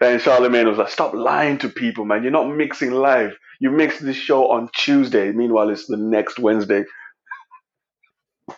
[0.00, 2.22] And Charlemagne was like, "Stop lying to people, man.
[2.22, 3.36] You're not mixing live.
[3.60, 5.32] You mix this show on Tuesday.
[5.32, 6.84] Meanwhile, it's the next Wednesday."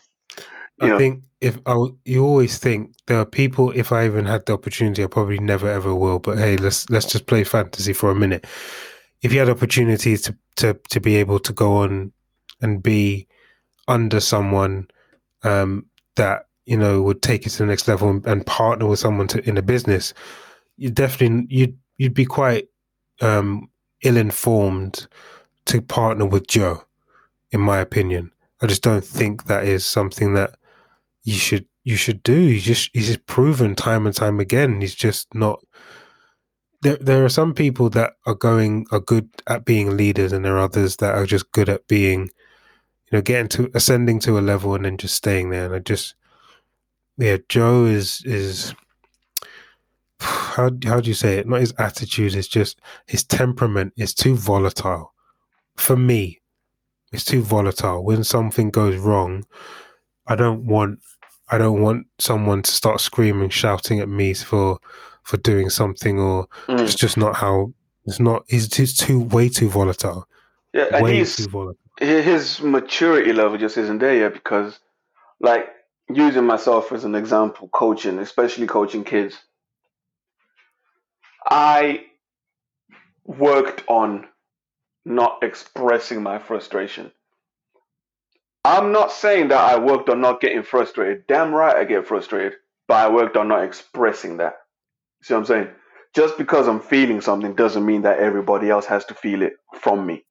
[0.81, 0.99] I know.
[0.99, 3.71] think if I, you always think there are people.
[3.73, 6.19] If I even had the opportunity, I probably never ever will.
[6.19, 8.47] But hey, let's let's just play fantasy for a minute.
[9.23, 12.13] If you had opportunity to to to be able to go on
[12.61, 13.27] and be
[13.89, 14.89] under someone
[15.43, 15.87] um,
[16.17, 19.29] that you know would take it to the next level and, and partner with someone
[19.29, 20.15] to, in a business,
[20.77, 22.69] you definitely you'd you'd be quite
[23.21, 23.69] um,
[24.03, 25.07] ill informed
[25.67, 26.85] to partner with Joe,
[27.51, 28.33] in my opinion.
[28.63, 30.57] I just don't think that is something that
[31.25, 32.49] you should you should do.
[32.49, 34.81] He's just he's just proven time and time again.
[34.81, 35.61] He's just not.
[36.83, 40.57] There, there are some people that are going are good at being leaders, and there
[40.57, 42.31] are others that are just good at being,
[43.11, 45.67] you know, getting to ascending to a level and then just staying there.
[45.67, 46.15] And I just,
[47.19, 48.75] yeah, Joe is is
[50.21, 51.47] how how do you say it?
[51.49, 52.35] Not his attitude.
[52.35, 55.13] It's just his temperament is too volatile.
[55.77, 56.41] For me,
[57.13, 58.03] it's too volatile.
[58.05, 59.45] When something goes wrong,
[60.27, 61.01] I don't want
[61.49, 64.79] I don't want someone to start screaming, shouting at me for
[65.23, 66.81] for doing something, or Mm.
[66.81, 67.73] it's just not how.
[68.07, 68.45] It's not.
[68.49, 70.29] He's just too way too volatile.
[70.73, 71.79] Yeah, Way he's too volatile.
[72.01, 74.79] Hi- his maturity level just isn't there yet because,
[75.41, 75.69] like,
[76.11, 79.39] using myself as an example, coaching, especially coaching kids,
[81.47, 82.07] I
[83.25, 84.27] worked on
[85.07, 87.13] not expressing my frustration.
[88.65, 91.27] I'm not saying that I worked on not getting frustrated.
[91.29, 92.55] Damn right I get frustrated,
[92.89, 94.57] but I worked on not expressing that.
[95.23, 95.69] See what I'm saying?
[96.15, 100.07] Just because I'm feeling something doesn't mean that everybody else has to feel it from
[100.07, 100.25] me.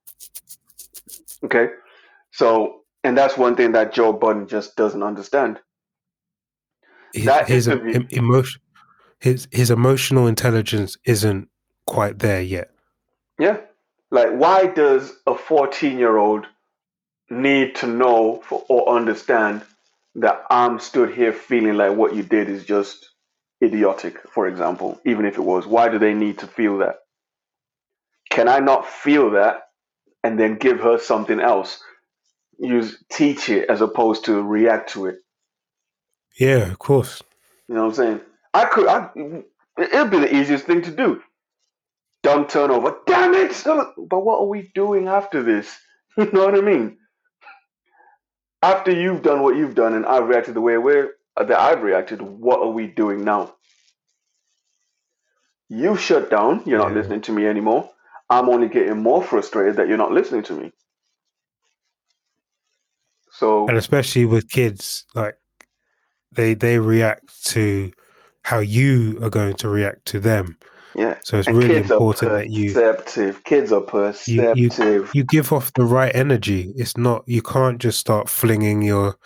[1.43, 1.67] Okay?
[2.31, 5.59] So, and that's one thing that Joe Budden just doesn't understand.
[7.13, 8.61] His, That his em- emotion,
[9.19, 11.47] his his emotional intelligence isn't
[11.87, 12.71] quite there yet.
[13.39, 13.57] Yeah.
[14.11, 16.45] Like, why does a 14 year old
[17.29, 19.61] need to know for, or understand
[20.15, 23.09] that I'm stood here feeling like what you did is just
[23.63, 25.65] idiotic, for example, even if it was?
[25.65, 26.97] Why do they need to feel that?
[28.29, 29.64] Can I not feel that
[30.25, 31.81] and then give her something else?
[32.59, 35.17] Use teach it as opposed to react to it.
[36.39, 37.21] Yeah, of course.
[37.69, 38.21] You know what I'm saying?
[38.53, 38.87] I could.
[38.87, 39.09] I,
[39.79, 41.21] it'd be the easiest thing to do.
[42.23, 42.95] Don't turn over.
[43.07, 43.63] Damn it!
[43.65, 45.75] But what are we doing after this?
[46.17, 46.97] You know what I mean?
[48.63, 52.21] After you've done what you've done and I've reacted the way we're, that I've reacted,
[52.21, 53.55] what are we doing now?
[55.69, 56.63] You shut down.
[56.65, 56.95] You're not Yeah.
[56.95, 57.89] listening to me anymore.
[58.29, 60.71] I'm only getting more frustrated that you're not listening to me.
[63.31, 65.35] So and especially with kids like
[66.31, 67.91] they they react to
[68.43, 70.57] how you are going to react to them
[70.95, 73.43] yeah, so it's and really important that you perceptive.
[73.43, 73.81] Kids are
[74.27, 75.11] You- you- perceptive.
[75.13, 79.17] you give off the right energy it's not you can't just start flinging your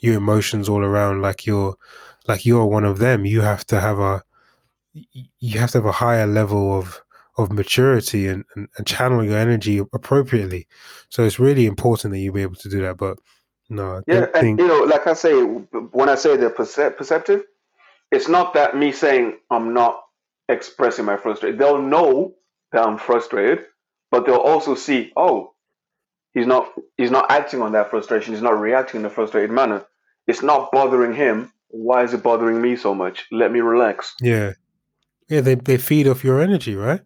[0.00, 1.76] your emotions all around like you're
[2.28, 4.22] like you're one of them you have to have a
[5.40, 7.00] you have to have a higher level of
[7.36, 10.66] of maturity and, and, and channel your energy appropriately
[11.08, 13.18] so it's really important that you be able to do that but
[13.68, 16.96] no i Yeah, and think you know, like I say, when I say they're percep-
[16.96, 17.44] perceptive,
[18.10, 20.00] it's not that me saying I'm not
[20.48, 21.58] expressing my frustration.
[21.58, 22.34] They'll know
[22.72, 23.64] that I'm frustrated,
[24.10, 25.54] but they'll also see, oh,
[26.34, 28.34] he's not he's not acting on that frustration.
[28.34, 29.84] He's not reacting in a frustrated manner.
[30.26, 31.50] It's not bothering him.
[31.68, 33.26] Why is it bothering me so much?
[33.32, 34.14] Let me relax.
[34.20, 34.52] yeah
[35.28, 37.00] yeah they, they feed off your energy right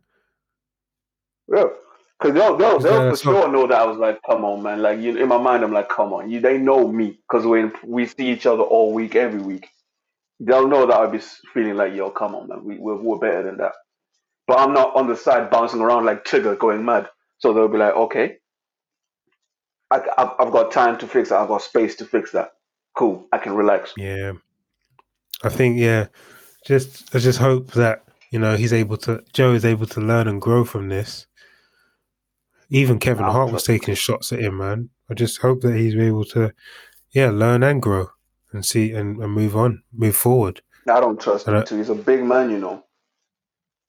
[1.51, 1.65] Yeah,
[2.19, 4.83] because they'll they'll, they'll for sure know that I was like, come on, man.
[4.83, 6.31] Like you, in my mind, I'm like, come on.
[6.31, 9.69] You, they know me because when we see each other all week, every week,
[10.41, 11.21] they'll know that I'll be
[11.55, 12.65] feeling like, yo, come on, man.
[12.65, 13.73] We we're, we're better than that.
[14.47, 17.09] But I'm not on the side bouncing around like Trigger going mad.
[17.39, 18.39] So they'll be like, okay,
[19.91, 21.41] I, I've, I've got time to fix that.
[21.41, 22.53] I've got space to fix that.
[22.97, 23.27] Cool.
[23.33, 23.95] I can relax.
[23.97, 24.33] Yeah,
[25.43, 26.09] I think yeah.
[26.67, 29.23] Just I just hope that you know he's able to.
[29.33, 31.27] Joe is able to learn and grow from this.
[32.71, 34.91] Even Kevin I'll Hart was taking shots at him, man.
[35.11, 36.53] I just hope that he's able to,
[37.13, 38.09] yeah, learn and grow
[38.53, 40.61] and see and, and move on, move forward.
[40.89, 41.77] I don't trust And I- him too.
[41.79, 42.85] He's a big man, you know.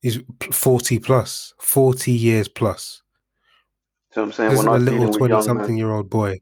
[0.01, 0.19] He's
[0.51, 3.01] forty plus, forty years plus.
[4.13, 4.49] See what I'm saying?
[4.51, 5.29] This We're is a little dealing with young men.
[5.29, 6.39] twenty-something-year-old boy.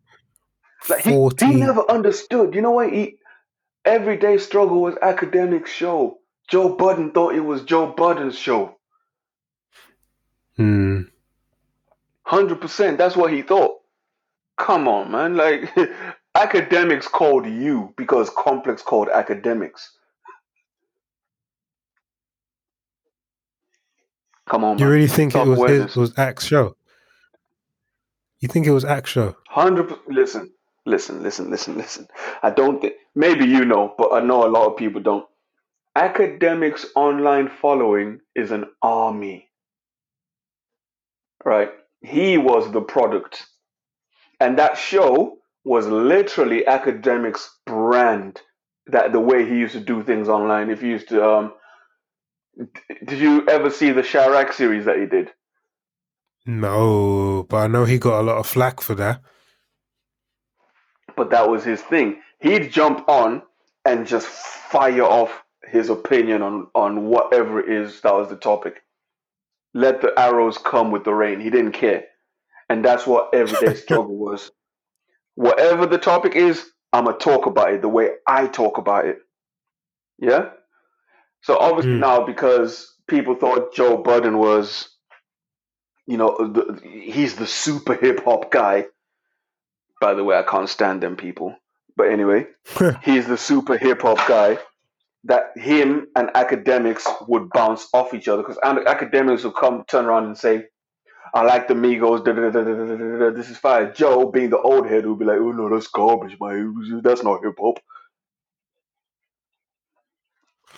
[0.89, 1.45] Like he, Forty.
[1.47, 2.53] he never understood.
[2.53, 2.93] You know what?
[2.93, 3.17] He
[3.83, 6.19] everyday struggle was academic show.
[6.49, 8.77] Joe Budden thought it was Joe Budden's show.
[10.55, 11.01] Hmm.
[12.27, 12.97] Hundred percent.
[12.97, 13.77] That's what he thought.
[14.57, 15.37] Come on, man.
[15.37, 15.73] Like
[16.35, 19.87] Akademiks called you because complex called Akademiks.
[24.49, 24.79] Come on, man.
[24.79, 24.93] You man.
[24.93, 26.75] really think it was his, was Axe show?
[28.41, 29.37] You think it was Axe show?
[29.47, 29.93] Hundred.
[30.09, 30.51] Listen,
[30.85, 32.07] listen, listen, listen, listen.
[32.43, 32.95] I don't think.
[33.15, 35.25] Maybe you know, but I know a lot of people don't.
[35.97, 39.49] Akademiks' online following is an army,
[41.45, 41.71] right?
[42.07, 43.45] He was the product,
[44.39, 48.41] and that show was literally Akademiks' brand.
[48.87, 50.69] That the way he used to do things online.
[50.71, 51.53] If you used to, um,
[53.05, 55.31] did you ever see the Chirac series that he did?
[56.45, 59.21] No, but I know he got a lot of flack for that.
[61.17, 62.21] but that was his thing.
[62.41, 63.43] He'd jump on
[63.85, 68.83] and just fire off his opinion on on whatever it is that was the topic.
[69.77, 71.39] Let the arrows come with the rain.
[71.39, 72.05] He didn't care,
[72.69, 74.51] and that's what everyday struggle was.
[75.35, 79.19] Whatever the topic is, I'm gonna talk about it the way I talk about it.
[80.17, 80.49] Yeah.
[81.41, 81.99] So obviously Mm.
[81.99, 84.89] now because people thought Joe Budden was,
[86.07, 88.85] you know, the, he's the super hip hop guy.
[90.01, 91.55] By the way, I can't stand them people.
[91.95, 92.47] But anyway,
[93.03, 94.57] he's the super hip hop guy.
[95.27, 100.25] That him and Akademiks would bounce off each other because Akademiks would come turn around
[100.25, 100.65] and say,
[101.33, 103.91] "I like the Migos." Da, da, da, this is fire.
[103.93, 107.01] Joe, being the old head, would be like, "Oh no, that's garbage, man.
[107.03, 107.79] That's not hip hop."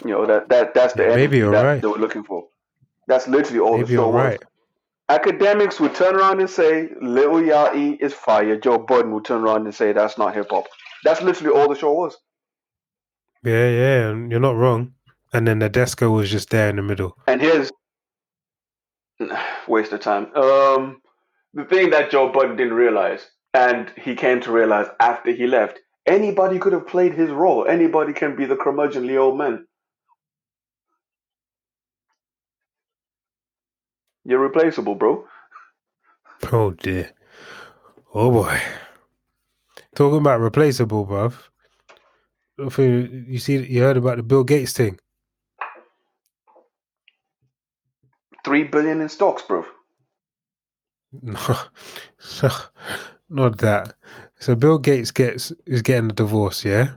[0.05, 1.83] You know that that that's the Yeah, maybe energy that right.
[1.83, 2.47] they were looking for.
[3.07, 4.35] That's literally all Maybe the show was.
[4.35, 4.43] right.
[5.09, 8.57] Akademiks would turn around and say Lil Yachty is fire.
[8.57, 10.65] Joe Budden would turn around and say that's not hip hop.
[11.03, 12.17] That's literally all the show was.
[13.43, 14.93] Yeah, yeah, you're not wrong.
[15.33, 17.17] And then Nadeska was just there in the middle.
[17.27, 17.71] And here's
[19.67, 20.33] waste of time.
[20.35, 21.01] Um,
[21.53, 25.79] the thing that Joe Budden didn't realize, and he came to realize after he left,
[26.05, 27.65] anybody could have played his role.
[27.65, 29.65] Anybody can be the curmudgeonly old man.
[34.25, 35.25] You're replaceable, bro.
[36.51, 37.11] Oh dear.
[38.13, 38.59] Oh boy.
[39.95, 41.33] Talking about replaceable, bruv.
[42.67, 44.99] Think You see, you heard about the Bill Gates thing.
[48.43, 49.65] Three billion in stocks, bro.
[51.21, 51.35] No,
[53.29, 53.93] not that.
[54.39, 56.89] So Bill Gates gets is getting a divorce, yeah,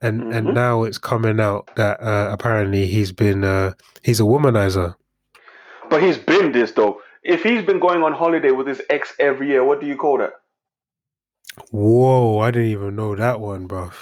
[0.00, 0.34] and Mhm.
[0.36, 4.96] and now it's coming out that uh, apparently he's been uh, he's a womanizer.
[5.90, 7.00] But he's been this though.
[7.22, 10.18] If he's been going on holiday with his ex every year, what do you call
[10.18, 10.32] that?
[11.70, 13.92] Whoa, I didn't even know that one, bruv.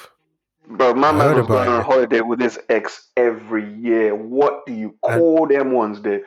[0.66, 1.84] Bro, my I man was going on it.
[1.84, 4.14] holiday with his ex every year.
[4.14, 6.22] What do you And- call them ones there?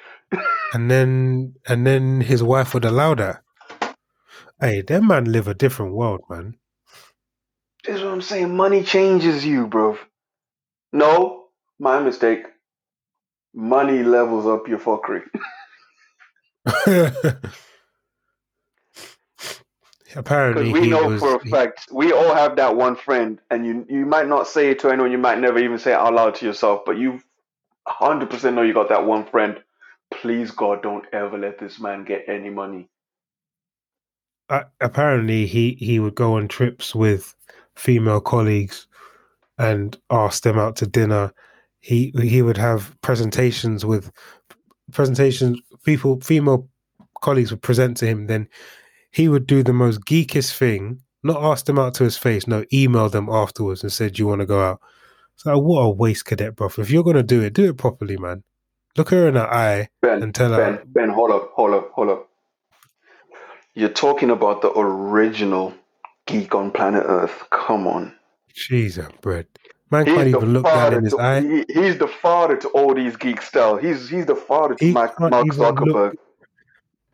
[0.73, 3.41] And then and then his wife would allow that.
[4.59, 6.55] Hey, that man live a different world, man.
[7.85, 8.55] That's what I'm saying.
[8.55, 9.97] Money changes you, bro.
[10.91, 11.45] No,
[11.79, 12.43] my mistake.
[13.53, 15.23] Money levels up your fuckery.
[20.15, 23.65] apparently we he know was for a fact, we all have that one friend, and
[23.65, 26.13] you you might not say it to anyone, you might never even say it out
[26.13, 27.21] loud to yourself, but you
[27.87, 29.57] 100% know you got that one friend.
[30.11, 32.89] Please, God, don't ever let this man get any money.
[34.49, 37.35] uh, apparently he he would go on trips with
[37.75, 38.87] female colleagues
[39.57, 41.33] and ask them out to dinner
[41.79, 44.11] he he would have presentations with
[44.91, 46.67] presentations people female
[47.21, 48.47] colleagues would present to him then
[49.17, 52.63] he would do the most geekiest thing not ask them out to his face no
[52.71, 54.79] email them afterwards and said you want to go out
[55.35, 58.17] so what a waste cadet bro if you're going to do it do it properly
[58.17, 58.43] man
[58.97, 61.91] look her in the eye Ben, and tell her Ben, Ben, hold up, hold up,
[61.93, 62.29] hold up.
[63.75, 65.73] You're talking about the original
[66.25, 67.43] geek on planet Earth.
[67.51, 68.13] Come on.
[68.55, 69.45] Jesus, bread.
[69.91, 71.41] Man He's can't even look down in his to, eye.
[71.41, 73.77] he- he's the father to all these geek style.
[73.77, 76.13] He's he's the father to He Mark, Mark even look- Zuckerberg.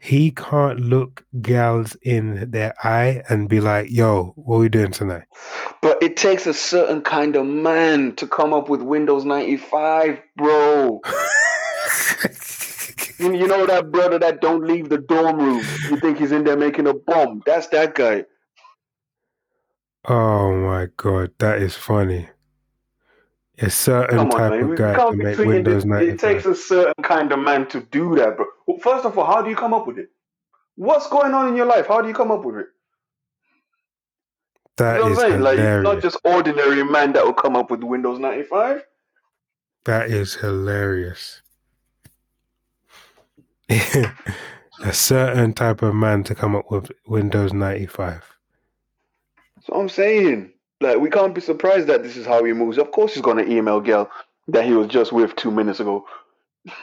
[0.03, 5.23] He can't look gals in their eye and be like, "Yo, what we doing tonight?"
[5.81, 10.99] But it takes a certain kind of man to come up with Windows 95, bro.
[13.19, 15.63] You know that brother that don't leave the dorm room.
[15.89, 17.41] You think he's in there making a bomb.
[17.45, 18.25] That's that guy.
[20.09, 22.27] oh my god, that is funny.
[23.59, 24.71] A certain on, type man.
[24.71, 25.85] of guy to make Windows this.
[25.85, 28.45] ninety It takes a certain kind of man to do that, bro.
[28.65, 30.09] Well, first of all, how do you come up with it?
[30.75, 31.87] What's going on in your life?
[31.87, 32.67] How do you come up with it?
[34.77, 35.41] That You know is what I'm saying?
[35.43, 38.83] Like, not just ordinary man that will come up with Windows 95.
[39.85, 41.41] That is hilarious.
[44.83, 48.23] a certain type of man to come up with Windows ninety five.
[49.55, 50.52] That's what I'm saying,
[50.83, 52.77] like, we can't be surprised that this is how he moves.
[52.77, 54.09] Of course, he's gonna email Gail
[54.47, 56.05] that he was just with two minutes ago.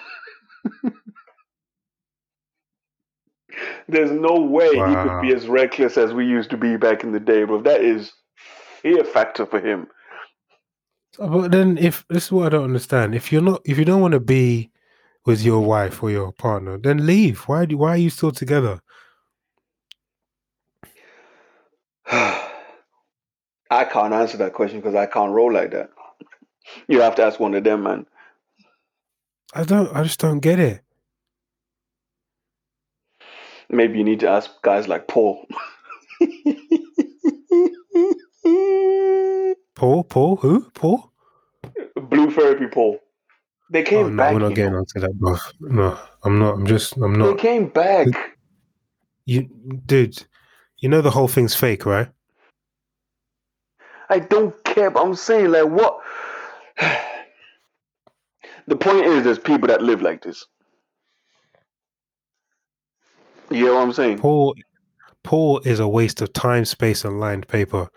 [3.89, 7.13] There's no way he could be as reckless as we used to be back in
[7.13, 7.61] the day, bro.
[7.63, 8.13] That is
[8.83, 9.89] fear factor for him.
[11.19, 14.01] But then, if this is what I don't understand, if you're not, if you don't
[14.01, 14.71] want to be
[15.27, 17.41] with your wife or your partner, then leave.
[17.41, 17.67] Why?
[17.67, 18.81] Do, why are you still together?
[23.71, 25.91] I can't answer that question because I can't roll like that.
[26.89, 28.07] You have to ask one of them, man.
[29.55, 29.95] I don't.
[29.95, 30.83] I just don't get it.
[33.69, 35.47] Maybe you need to ask guys like Paul.
[39.75, 40.71] Paul, Paul, who?
[40.75, 41.13] Paul?
[41.97, 42.99] Blue therapy Paul.
[43.71, 44.33] They Oh came no, back.
[44.35, 44.79] we're not getting know.
[44.79, 45.37] onto that, bro.
[45.61, 46.55] No, I'm not.
[46.55, 46.97] I'm just.
[46.97, 47.37] I'm not.
[47.37, 48.09] They came back.
[49.27, 49.49] You,
[49.87, 50.25] dude.
[50.79, 52.09] You know the whole thing's fake, right?
[54.11, 55.99] I don't care, but I'm saying like what
[58.67, 60.45] the point is there's people that live like this.
[63.51, 64.19] You know what I'm saying?
[64.19, 64.55] Paul.
[65.23, 67.89] Paul is a waste of time, space, and lined paper.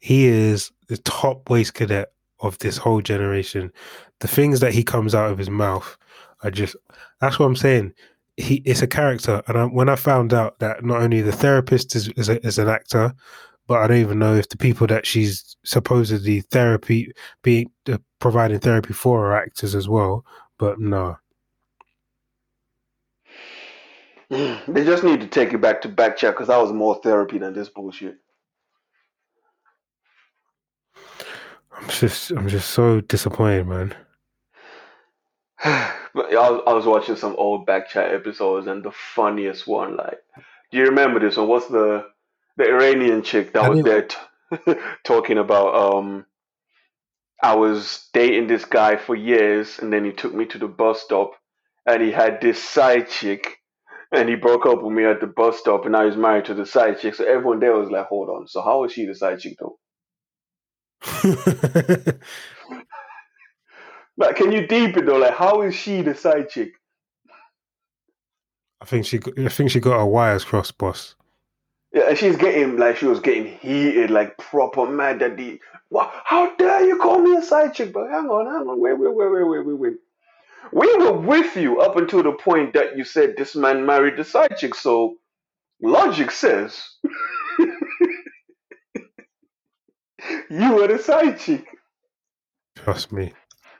[0.00, 2.08] He is the top waste cadet
[2.40, 3.72] of this whole generation.
[4.18, 5.96] The things that he comes out of his mouth
[6.42, 6.74] are just.
[7.20, 7.92] That's what I'm saying.
[8.36, 11.94] He it's a character, and I, when I found out that not only the therapist
[11.94, 13.14] is is, a, is an actor,
[13.66, 18.60] but I don't even know if the people that she's supposedly therapy being uh, providing
[18.60, 20.24] therapy for are actors as well.
[20.58, 21.16] But no,
[24.68, 27.36] They just need to take it back to back check because that was more therapy
[27.36, 28.16] than this bullshit.
[31.76, 33.94] I'm just, I'm just so disappointed, man.
[36.14, 39.96] But I was, I was watching some old back chat episodes, and the funniest one,
[39.96, 40.18] like,
[40.70, 41.48] do you remember this one?
[41.48, 42.04] What's the
[42.56, 44.16] the Iranian chick that was there t-
[45.04, 45.74] talking about?
[45.74, 46.26] Um,
[47.42, 51.02] I was dating this guy for years, and then he took me to the bus
[51.02, 51.32] stop,
[51.86, 53.58] and he had this side chick,
[54.12, 56.54] and he broke up with me at the bus stop, and now he's married to
[56.54, 57.14] the side chick.
[57.14, 59.78] So everyone there was like, "Hold on, so how is she the side chick though?"
[64.16, 65.16] Like, can you deep it though?
[65.16, 66.72] Like, how is she the side chick?
[68.80, 71.14] I think she, I think she got her wires crossed, boss.
[71.94, 76.10] Yeah, and she's getting like she was getting heated, like proper mad that the what?
[76.24, 77.92] How dare you call me a side chick?
[77.92, 79.94] But hang on, hang on, wait, wait, wait, wait, wait, wait, wait.
[80.72, 84.24] We were with you up until the point that you said this man married the
[84.24, 84.74] side chick.
[84.74, 85.16] So
[85.82, 86.82] logic says
[90.50, 91.66] you were the side chick,
[92.76, 93.32] Trust me.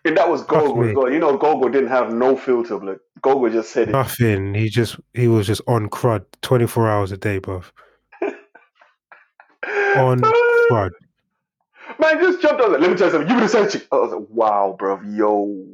[0.05, 1.07] and that was Trust Gogo.
[1.07, 1.15] me.
[1.15, 2.77] You know, Gogo didn't have no filter.
[2.79, 3.93] Like Gogo just said it.
[3.93, 4.55] Nothing.
[4.55, 7.71] He just, he was just on crud 24 hours a day, bruv.
[9.97, 10.91] On crud.
[11.99, 12.73] Man, just jumped on.
[12.73, 13.29] Like, Let me tell you something.
[13.29, 13.87] You were the side chick.
[13.93, 15.67] I was like, wow, bro, yo.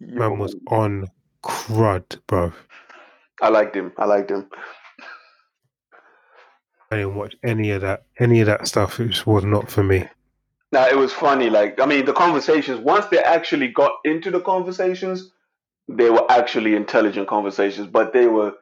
[0.00, 0.18] Yo.
[0.18, 1.06] Man was on
[1.42, 2.52] crud, bro.
[3.40, 3.92] I liked him.
[3.96, 4.48] I liked him.
[6.90, 8.04] I didn't watch any of that.
[8.18, 9.00] Any of that stuff.
[9.00, 10.08] It was not for me.
[10.72, 11.50] Now it was funny.
[11.50, 12.80] Like I mean, the conversations.
[12.80, 15.30] Once they actually got into the conversations,
[15.88, 17.86] they were actually intelligent conversations.
[17.86, 18.54] But they were,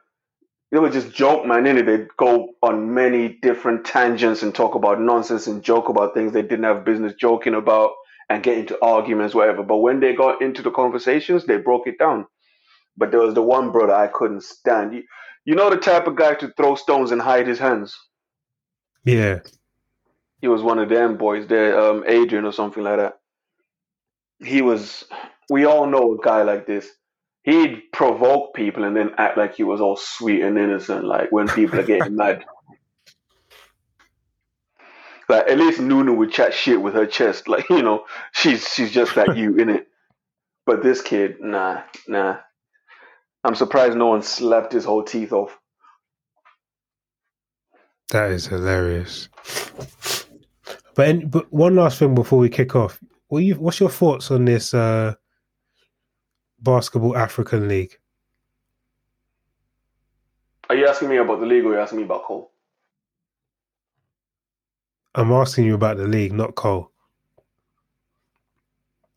[0.73, 1.65] they were just joke, man.
[1.65, 1.87] Innit?
[1.87, 6.43] They'd go on many different tangents and talk about nonsense and joke about things they
[6.43, 7.93] didn't have business joking about
[8.31, 9.63] and get into arguments, whatever.
[9.65, 12.27] But when they got into the conversations, they broke it down.
[12.97, 14.95] But there was the one brother I couldn't stand.
[14.95, 15.05] You,
[15.45, 17.97] you know the type of guy to throw stones and hide his hands.
[19.05, 19.41] Yeah.
[20.41, 23.15] he was one of them boys there, um, Adrian or something like that.
[24.45, 25.05] He was.
[25.51, 26.89] We all know a guy like this.
[27.47, 31.47] He'd provoke people and then act like he was all sweet and innocent, like when
[31.47, 32.45] people are getting mad.
[35.29, 38.93] Like at least Nunu would chat shit with her chest, like you know, she's she's
[38.93, 39.89] just like you in it.
[40.65, 42.37] But this kid, nah, nah.
[43.43, 45.59] I'm surprised no one slapped his whole teeth off.
[48.13, 49.29] That is hilarious.
[50.95, 54.45] But but one last thing before we kick off, what you what's your thoughts on
[54.45, 55.17] this uh,
[56.61, 57.99] Basketball African League?
[60.69, 62.51] Are you asking me about the league or are you asking me about Cole?
[65.15, 66.91] I'm asking you about the league, not Cole.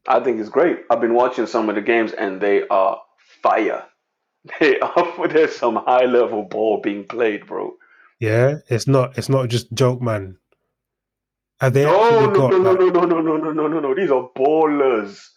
[0.07, 0.79] I think it's great.
[0.89, 3.01] I've been watching some of the games and they are
[3.43, 3.85] fire.
[4.59, 7.75] They are there's some high level ball being played, bro.
[8.19, 10.37] Yeah, it's not it's not just joke man.
[11.59, 12.79] Are they no, no, got, no, no, like...
[12.79, 13.95] no, no, no, no, no, no, no, no.
[13.95, 15.27] These are ballers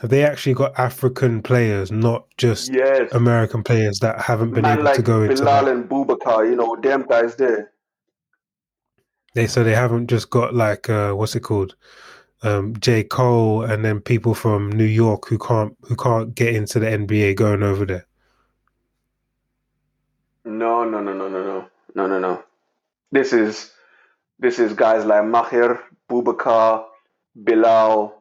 [0.00, 3.12] have they actually got African players, not just Yes.
[3.12, 6.56] American players that haven't been Man able like to go into Bilal and Bubakar, you
[6.56, 7.72] know, them guys there.
[9.34, 11.74] they so they haven't just got like uh what's it called?
[12.42, 13.02] Um J.
[13.04, 17.34] Cole and then people from New York who can't who can't get into the NBA
[17.34, 18.06] going over there.
[20.44, 22.42] No, no, no, no, no, no, no, no, no.
[23.10, 23.72] This is
[24.38, 26.84] this is guys like Mahir, Bubakar,
[27.44, 28.17] Bilal,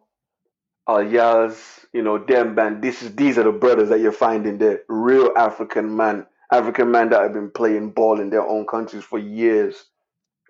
[0.88, 2.82] Alyaz, you know, them man.
[2.82, 4.82] This is these are the brothers that you're finding there.
[4.88, 9.20] Real African man, African man that have been playing ball in their own countries for
[9.20, 9.86] years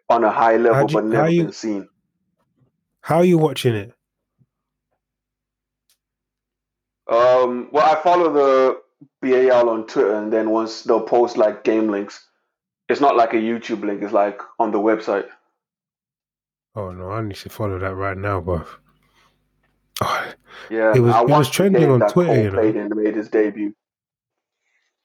[0.10, 1.90] on a high level, you- but never you- been seen.
[3.02, 3.94] How are you watching it?
[7.10, 8.82] Um, well, I follow the
[9.22, 12.28] BAL on Twitter, and then once they'll post like game links,
[12.90, 14.04] it's not like a YouTube link.
[14.04, 15.28] It's like on the website.
[16.76, 18.66] Oh no, I need to follow that right now, bro.
[20.02, 20.34] Oh,
[20.70, 22.60] Yeah, It was- I it was trending on Twitter, you know.
[22.62, 23.74] and made his debut.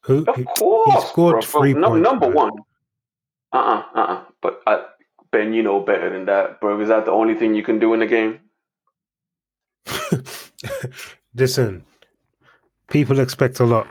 [0.05, 1.41] who Of he, course, scored bro.
[1.43, 2.35] three Num- points, Number man.
[2.35, 2.53] one.
[3.53, 4.85] Uh uh-uh, uh uh But I,
[5.31, 6.81] Ben, you know better than that, bro.
[6.81, 8.41] Is that the only thing you can do in the game?
[11.35, 11.85] Listen,
[12.89, 13.87] people expect a lot.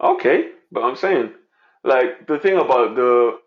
[0.00, 1.32] Okay, but I'm saying,
[1.84, 3.38] like the thing about the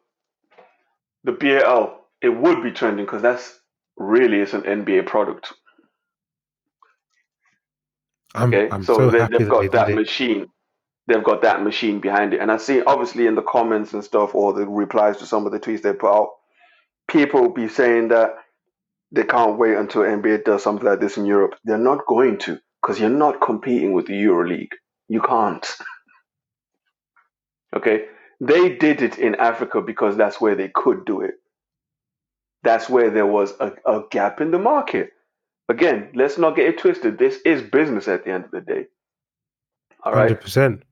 [1.24, 3.60] the BAL, it would be trending because that's
[3.98, 5.54] really is an NBA product.
[8.34, 10.48] I'm, Okay, I'm so, so, they, they've got they that machine.
[11.08, 14.34] They've got that machine behind it, and I see obviously in the comments and stuff,
[14.36, 16.30] or the replies to some of the tweets they put out,
[17.08, 18.32] people be saying that
[19.12, 21.56] they can't wait until NBA does something like this in Europe.
[21.64, 24.74] They're not going to, because you're not competing with the EuroLeague.
[25.08, 25.66] You can't.
[27.76, 28.06] Okay,
[28.40, 31.34] they did it in Africa because that's where they could do it.
[32.66, 35.12] That's where there was a, a gap in the market.
[35.70, 37.18] Again, let's not get it twisted.
[37.18, 38.88] This is business at the end of the day.
[40.04, 40.24] All right.
[40.30, 40.84] Hundred percent.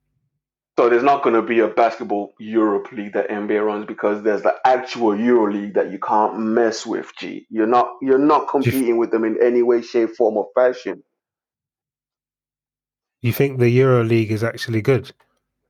[0.78, 4.42] So there's not going to be a basketball Europe league that NBA runs because there's
[4.42, 7.12] the actual Euro league that you can't mess with.
[7.20, 11.04] G, you're not you're not competing with them in any way, shape, form, or fashion.
[13.22, 15.12] You think the Euro League is actually good?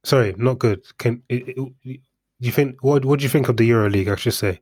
[0.03, 0.85] Sorry, not good.
[0.97, 1.99] Can it, it,
[2.39, 3.03] you think what?
[3.05, 4.09] What do you think of the Euro League?
[4.09, 4.61] I should say.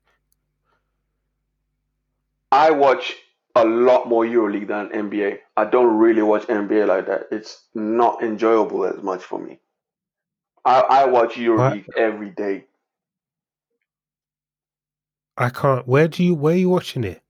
[2.51, 3.15] I watch
[3.55, 5.39] a lot more EuroLeague than NBA.
[5.57, 7.27] I don't really watch NBA like that.
[7.31, 9.59] It's not enjoyable as much for me.
[10.63, 12.65] I, I watch EuroLeague every day.
[15.37, 15.87] I can't.
[15.87, 16.35] Where do you?
[16.35, 17.21] Where are you watching it?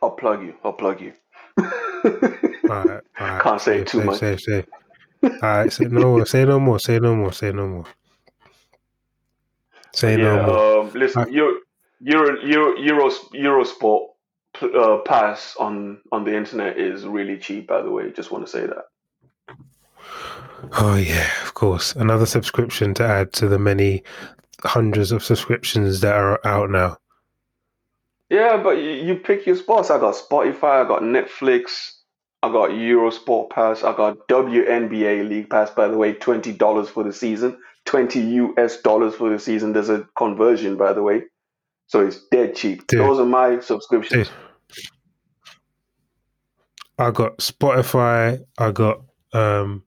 [0.00, 0.54] I'll plug you.
[0.62, 1.12] I'll plug you.
[1.58, 1.66] All right,
[2.70, 3.42] all right.
[3.42, 4.18] Can't say Safe, too safe, much.
[4.18, 4.64] Safe, safe.
[5.24, 5.72] All right.
[5.72, 6.26] Say no more.
[6.26, 6.78] Say no more.
[6.78, 7.32] Say no more.
[7.32, 7.84] Say no more.
[9.92, 10.46] Say no yeah.
[10.46, 10.78] more.
[10.82, 11.58] Um, listen, I- Euro,
[12.00, 14.08] Euro, Euro, Euro, Eurosport
[14.62, 17.66] uh, pass on on the internet is really cheap.
[17.66, 18.84] By the way, just want to say that.
[20.78, 21.94] Oh yeah, of course.
[21.94, 24.02] Another subscription to add to the many
[24.64, 26.98] hundreds of subscriptions that are out now.
[28.30, 29.90] Yeah, but you, you pick your spots.
[29.90, 31.92] I got Spotify, I got Netflix,
[32.42, 35.70] I got Eurosport Pass, I got WNBA League Pass.
[35.70, 39.72] By the way, twenty dollars for the season, twenty US dollars for the season.
[39.72, 41.22] There's a conversion, by the way,
[41.88, 42.86] so it's dead cheap.
[42.86, 43.00] Dude.
[43.00, 44.28] Those are my subscriptions.
[44.28, 44.36] Dude.
[46.98, 49.00] I got Spotify, I got
[49.32, 49.82] um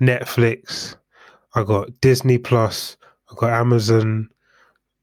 [0.00, 0.96] Netflix,
[1.54, 2.96] I got Disney Plus,
[3.30, 4.28] I got Amazon,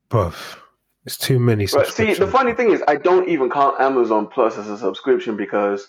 [0.10, 0.58] bruv.
[1.06, 1.88] It's too many Right.
[1.88, 5.88] See, the funny thing is, I don't even count Amazon Plus as a subscription because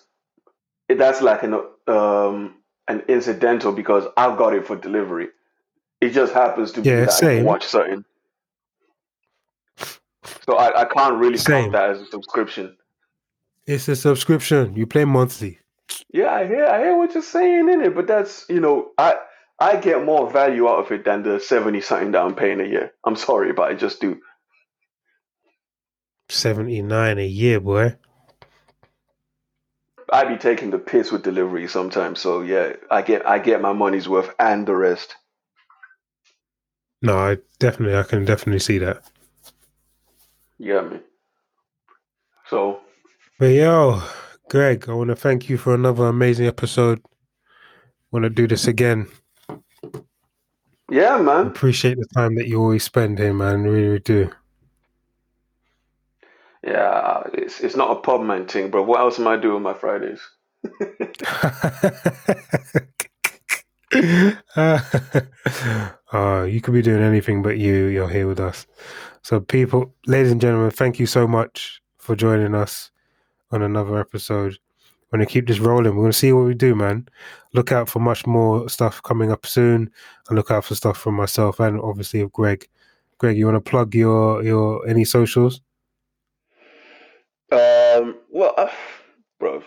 [0.89, 1.55] that's like an
[1.89, 2.55] um
[2.87, 5.29] an incidental because I've got it for delivery.
[6.01, 7.37] It just happens to be Yeah, that I same.
[7.39, 8.05] can watch something.
[10.47, 11.71] So I, I can't really Same.
[11.71, 12.77] count that as a subscription.
[13.67, 14.75] It's a subscription.
[14.75, 15.59] You play monthly.
[16.13, 19.17] Yeah, I hear I hear what you're saying in it, but that's you know I
[19.59, 22.65] I get more value out of it than the seventy something that I'm paying a
[22.65, 22.93] year.
[23.05, 24.21] I'm sorry, but I just do.
[26.29, 27.97] Seventy nine a year, boy.
[30.11, 33.73] I be taking the piss with delivery sometimes, so yeah, I get I get my
[33.73, 35.15] money's worth and the rest.
[37.03, 39.03] No, I definitely I can definitely see that.
[40.61, 40.99] Get me?
[42.49, 42.81] So
[43.39, 44.03] But yo,
[44.49, 47.01] Greg, I want to thank you for another amazing episode.
[48.11, 49.07] Want to do this again.
[50.91, 51.49] yeah, man.
[51.49, 53.63] Appreciate the time that you always spend here, man.
[53.63, 54.31] Really, really do.
[56.65, 58.83] Yeah, it's it's not a pub man thing, bro.
[58.83, 60.21] What else am I doing on my Fridays?
[64.57, 67.87] uh, you could be doing anything but you.
[67.87, 68.67] You're here with us.
[69.23, 72.91] So, people, ladies and gentlemen, thank you so much for joining us
[73.51, 74.59] on another episode.
[75.11, 75.97] We're going to keep this rolling.
[75.97, 77.09] We're going to see what we do, man.
[77.55, 79.91] Look out for much more stuff coming up soon,
[80.29, 82.69] and look out for stuff from myself and obviously of Greg.
[83.17, 85.63] Greg, you want to plug your your any socials?
[87.51, 88.69] Um, well, uh,
[89.41, 89.63] bro,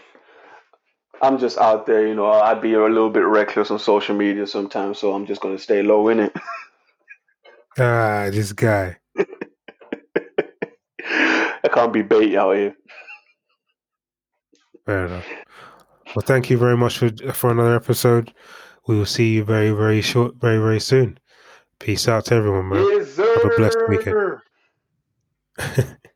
[1.22, 2.32] I'm just out there, you know.
[2.32, 5.84] I'd be a little bit reckless on social media sometimes, so I'm just gonna stay
[5.84, 6.34] low in it.
[7.80, 8.98] Ah, this guy.
[11.06, 12.76] I can't be bait out here.
[14.86, 15.26] Fair enough.
[16.16, 18.34] Well, thank you very much for for another episode.
[18.88, 21.20] We will see you very, very short, very, very soon.
[21.80, 22.84] Peace out to everyone, man.
[22.92, 23.16] Yes.
[23.16, 24.40] Have a blessed weekend.